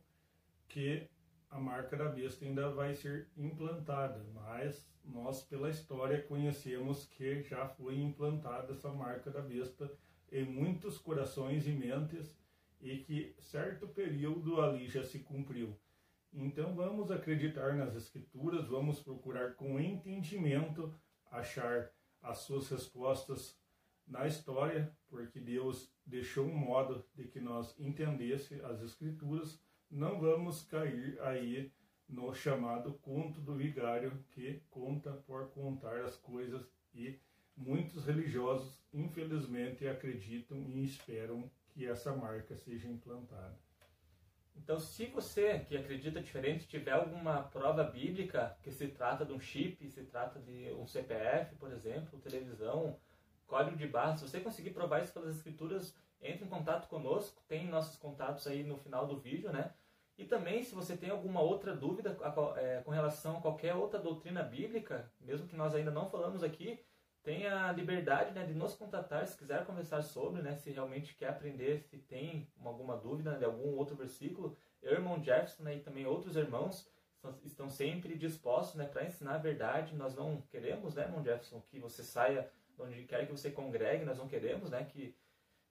que 0.68 1.10
a 1.50 1.60
marca 1.60 1.98
da 1.98 2.10
besta 2.10 2.46
ainda 2.46 2.70
vai 2.70 2.94
ser 2.94 3.30
implantada, 3.36 4.24
mas 4.34 4.88
nós, 5.04 5.42
pela 5.44 5.70
história, 5.70 6.22
conhecemos 6.22 7.06
que 7.06 7.42
já 7.42 7.68
foi 7.68 8.00
implantada 8.00 8.74
essa 8.74 8.90
marca 8.90 9.32
da 9.32 9.42
besta 9.42 9.92
em 10.32 10.46
muitos 10.46 10.98
corações 10.98 11.68
e 11.68 11.72
mentes 11.72 12.38
e 12.80 12.98
que 13.00 13.36
certo 13.40 13.88
período 13.88 14.62
ali 14.62 14.88
já 14.88 15.04
se 15.04 15.20
cumpriu. 15.20 15.78
Então 16.32 16.76
vamos 16.76 17.10
acreditar 17.10 17.76
nas 17.76 17.96
escrituras, 17.96 18.68
vamos 18.68 19.00
procurar 19.02 19.56
com 19.56 19.80
entendimento 19.80 20.94
achar 21.32 21.92
as 22.22 22.40
suas 22.40 22.70
respostas 22.70 23.60
na 24.08 24.28
história, 24.28 24.96
porque 25.08 25.40
Deus 25.40 25.92
deixou 26.06 26.46
um 26.46 26.56
modo 26.56 27.06
de 27.16 27.28
que 27.28 27.40
nós 27.40 27.80
entendesse 27.80 28.62
as 28.62 28.82
escrituras, 28.82 29.62
não 29.89 30.19
vamos 30.19 30.63
cair 30.63 31.19
aí 31.21 31.71
no 32.08 32.34
chamado 32.34 32.93
conto 33.02 33.39
do 33.39 33.56
vigário 33.56 34.12
que 34.32 34.62
conta 34.69 35.12
por 35.12 35.49
contar 35.49 36.02
as 36.02 36.15
coisas 36.15 36.67
e 36.93 37.19
muitos 37.56 38.06
religiosos 38.06 38.82
infelizmente 38.93 39.88
acreditam 39.88 40.58
e 40.69 40.84
esperam 40.84 41.49
que 41.71 41.86
essa 41.86 42.15
marca 42.15 42.56
seja 42.56 42.88
implantada. 42.88 43.58
Então, 44.56 44.80
se 44.80 45.06
você 45.06 45.60
que 45.60 45.78
acredita 45.78 46.21
diferente 46.21 46.67
tiver 46.67 46.91
alguma 46.91 47.43
prova 47.43 47.84
bíblica 47.84 48.58
que 48.62 48.71
se 48.71 48.88
trata 48.88 49.25
de 49.25 49.32
um 49.32 49.39
chip, 49.39 49.89
se 49.89 50.04
trata 50.04 50.39
de 50.39 50.73
um 50.73 50.86
CPF, 50.86 51.56
por 51.56 51.71
exemplo, 51.71 52.19
televisão, 52.19 52.97
código 53.47 53.78
de 53.78 53.88
barra, 53.88 54.17
se 54.17 54.28
você 54.28 54.39
conseguir 54.39 54.71
provar 54.71 55.02
isso 55.02 55.13
pelas 55.13 55.36
escrituras, 55.36 55.95
entre 56.22 56.46
em 56.46 56.50
contato 56.50 56.88
conosco, 56.88 57.42
tem 57.48 57.68
nossos 57.68 57.98
contatos 57.98 58.46
aí 58.48 58.64
no 58.64 58.78
final 58.78 59.08
do 59.08 59.20
vídeo, 59.20 59.52
né? 59.52 59.74
E 60.18 60.26
também, 60.26 60.64
se 60.64 60.76
você 60.76 60.98
tem 60.98 61.10
alguma 61.10 61.40
outra 61.40 61.74
dúvida 61.74 62.18
é, 62.58 62.82
com 62.82 62.92
relação 62.92 63.38
a 63.38 63.42
qualquer 63.42 63.74
outra 63.74 63.98
doutrina 63.98 64.44
bíblica, 64.44 65.10
mesmo 65.22 65.48
que 65.48 65.56
nós 65.56 65.74
ainda 65.74 65.92
não 65.92 66.10
falamos 66.10 66.44
aqui, 66.44 66.78
tenha 67.24 67.68
a 67.68 67.72
liberdade 67.72 68.34
né, 68.34 68.46
de 68.46 68.54
nos 68.54 68.76
contatar 68.76 69.26
se 69.26 69.38
quiser 69.38 69.66
conversar 69.66 70.02
sobre, 70.02 70.42
né, 70.42 70.56
se 70.56 70.72
realmente 70.72 71.16
quer 71.16 71.30
aprender, 71.30 71.80
se 71.84 71.98
tem 71.98 72.48
alguma 72.64 72.98
dúvida 72.98 73.38
de 73.38 73.46
algum 73.46 73.78
outro 73.78 73.96
versículo. 73.96 74.58
Eu, 74.82 74.94
irmão 74.94 75.24
Jefferson 75.24 75.64
né, 75.64 75.76
e 75.76 75.80
também 75.80 76.06
outros 76.06 76.36
irmãos 76.36 76.90
estão 77.44 77.70
sempre 77.70 78.18
dispostos 78.18 78.76
né, 78.76 78.86
para 78.86 79.06
ensinar 79.06 79.36
a 79.36 79.40
verdade. 79.40 79.96
Nós 79.96 80.16
não 80.16 80.42
queremos, 80.50 80.96
né, 80.96 81.04
irmão 81.04 81.24
Jefferson, 81.24 81.62
que 81.62 81.80
você 81.80 82.04
saia 82.04 82.50
de 82.76 82.82
onde 82.82 83.04
quer 83.04 83.26
que 83.26 83.32
você 83.32 83.52
congregue, 83.52 84.06
nós 84.06 84.18
não 84.18 84.28
queremos 84.28 84.70
né, 84.70 84.84
que 84.84 85.16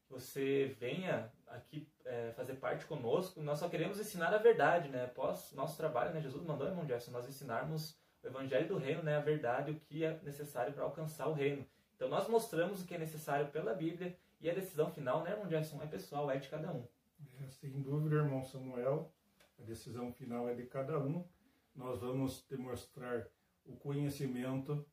você 0.08 0.76
venha 0.78 1.30
aqui 1.46 1.86
é, 2.04 2.32
fazer 2.32 2.54
parte 2.54 2.86
conosco. 2.86 3.42
Nós 3.42 3.58
só 3.58 3.68
queremos 3.68 4.00
ensinar 4.00 4.32
a 4.32 4.38
verdade, 4.38 4.88
né? 4.88 5.04
Após 5.04 5.52
nosso 5.52 5.76
trabalho, 5.76 6.12
né? 6.14 6.20
Jesus 6.20 6.44
mandou, 6.44 6.66
irmão 6.66 6.86
Jefferson, 6.86 7.12
nós 7.12 7.28
ensinarmos 7.28 7.98
o 8.22 8.26
evangelho 8.26 8.68
do 8.68 8.78
reino, 8.78 9.02
né, 9.02 9.16
a 9.16 9.20
verdade, 9.20 9.70
o 9.70 9.80
que 9.80 10.04
é 10.04 10.18
necessário 10.22 10.72
para 10.72 10.84
alcançar 10.84 11.28
o 11.28 11.32
reino. 11.32 11.64
Então 11.94 12.08
nós 12.08 12.28
mostramos 12.28 12.82
o 12.82 12.86
que 12.86 12.94
é 12.94 12.98
necessário 12.98 13.48
pela 13.48 13.74
Bíblia 13.74 14.16
e 14.40 14.48
a 14.48 14.54
decisão 14.54 14.90
final, 14.90 15.22
né, 15.22 15.32
irmão 15.32 15.48
Gerson, 15.48 15.82
é 15.82 15.86
pessoal, 15.86 16.30
é 16.30 16.36
de 16.36 16.48
cada 16.48 16.72
um. 16.72 16.86
É, 17.40 17.48
sem 17.48 17.80
dúvida, 17.80 18.16
irmão 18.16 18.42
Samuel, 18.44 19.12
a 19.58 19.62
decisão 19.62 20.12
final 20.12 20.48
é 20.48 20.54
de 20.54 20.64
cada 20.64 20.98
um. 20.98 21.24
Nós 21.74 22.00
vamos 22.00 22.44
demonstrar 22.48 23.26
o 23.64 23.76
conhecimento 23.76 24.84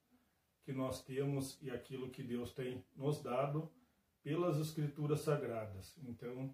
que 0.64 0.74
nós 0.74 1.04
temos 1.04 1.62
e 1.62 1.70
aquilo 1.70 2.10
que 2.10 2.24
Deus 2.24 2.52
tem 2.52 2.84
nos 2.96 3.22
dado 3.22 3.72
pelas 4.26 4.60
Escrituras 4.60 5.20
Sagradas. 5.20 5.96
Então, 6.04 6.52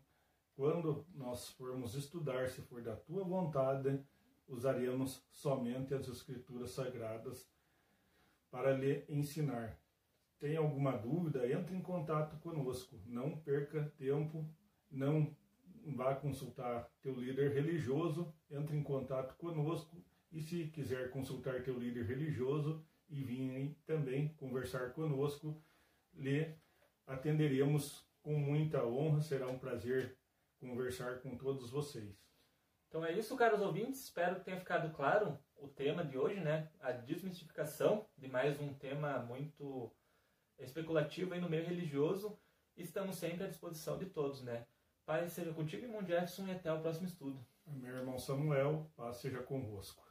quando 0.57 1.07
nós 1.15 1.47
formos 1.51 1.95
estudar, 1.95 2.49
se 2.49 2.62
for 2.63 2.81
da 2.81 2.97
tua 2.97 3.23
vontade, 3.23 3.97
usaremos 4.45 5.25
somente 5.31 5.93
as 5.93 6.05
Escrituras 6.10 6.71
Sagradas 6.71 7.49
para 8.51 8.73
lhe 8.73 9.05
ensinar. 9.07 9.79
Tem 10.38 10.57
alguma 10.57 10.97
dúvida? 10.97 11.49
Entre 11.49 11.73
em 11.73 11.81
contato 11.81 12.36
conosco. 12.41 12.99
Não 13.05 13.38
perca 13.38 13.89
tempo, 13.97 14.45
não 14.91 15.34
vá 15.95 16.13
consultar 16.13 16.91
teu 17.01 17.15
líder 17.15 17.53
religioso, 17.53 18.34
entre 18.49 18.75
em 18.75 18.84
contato 18.84 19.34
conosco 19.38 19.95
e 20.29 20.41
se 20.41 20.67
quiser 20.67 21.10
consultar 21.10 21.63
teu 21.63 21.79
líder 21.79 22.05
religioso 22.05 22.84
e 23.10 23.23
vir 23.23 23.77
também 23.86 24.27
conversar 24.34 24.91
conosco, 24.91 25.55
lhe 26.13 26.53
atenderemos 27.08 28.08
com 28.22 28.38
muita 28.38 28.86
honra, 28.86 29.22
será 29.22 29.48
um 29.48 29.58
prazer 29.58 30.18
conversar 30.60 31.20
com 31.22 31.36
todos 31.38 31.70
vocês. 31.72 32.22
Então 32.88 33.06
é 33.06 33.14
isso, 33.14 33.36
caros 33.36 33.62
ouvintes. 33.62 34.04
Espero 34.04 34.36
que 34.36 34.46
tenha 34.46 34.60
ficado 34.60 34.94
claro 34.94 35.40
o 35.56 35.68
tema 35.68 36.04
de 36.04 36.18
hoje, 36.18 36.40
né? 36.40 36.70
A 36.82 36.92
desmistificação 36.92 38.06
de 38.18 38.28
mais 38.28 38.60
um 38.60 38.74
tema 38.74 39.20
muito 39.20 39.92
especulativo 40.60 41.34
aí 41.34 41.42
no 41.42 41.50
meio 41.50 41.66
religioso. 41.66 42.38
Estamos 42.76 43.16
sempre 43.16 43.46
à 43.46 43.48
disposição 43.48 43.98
de 43.98 44.08
todos, 44.08 44.44
né? 44.44 44.68
Paz 45.06 45.32
seja 45.32 45.54
contigo, 45.54 45.86
irmão 45.86 46.06
Jefferson, 46.06 46.48
e 46.48 46.52
até 46.52 46.72
o 46.72 46.82
próximo 46.82 47.08
estudo. 47.08 47.46
Meu 47.66 47.96
irmão 47.96 48.20
Samuel, 48.20 48.92
paz 48.96 49.18
seja 49.18 49.42
convosco. 49.42 50.11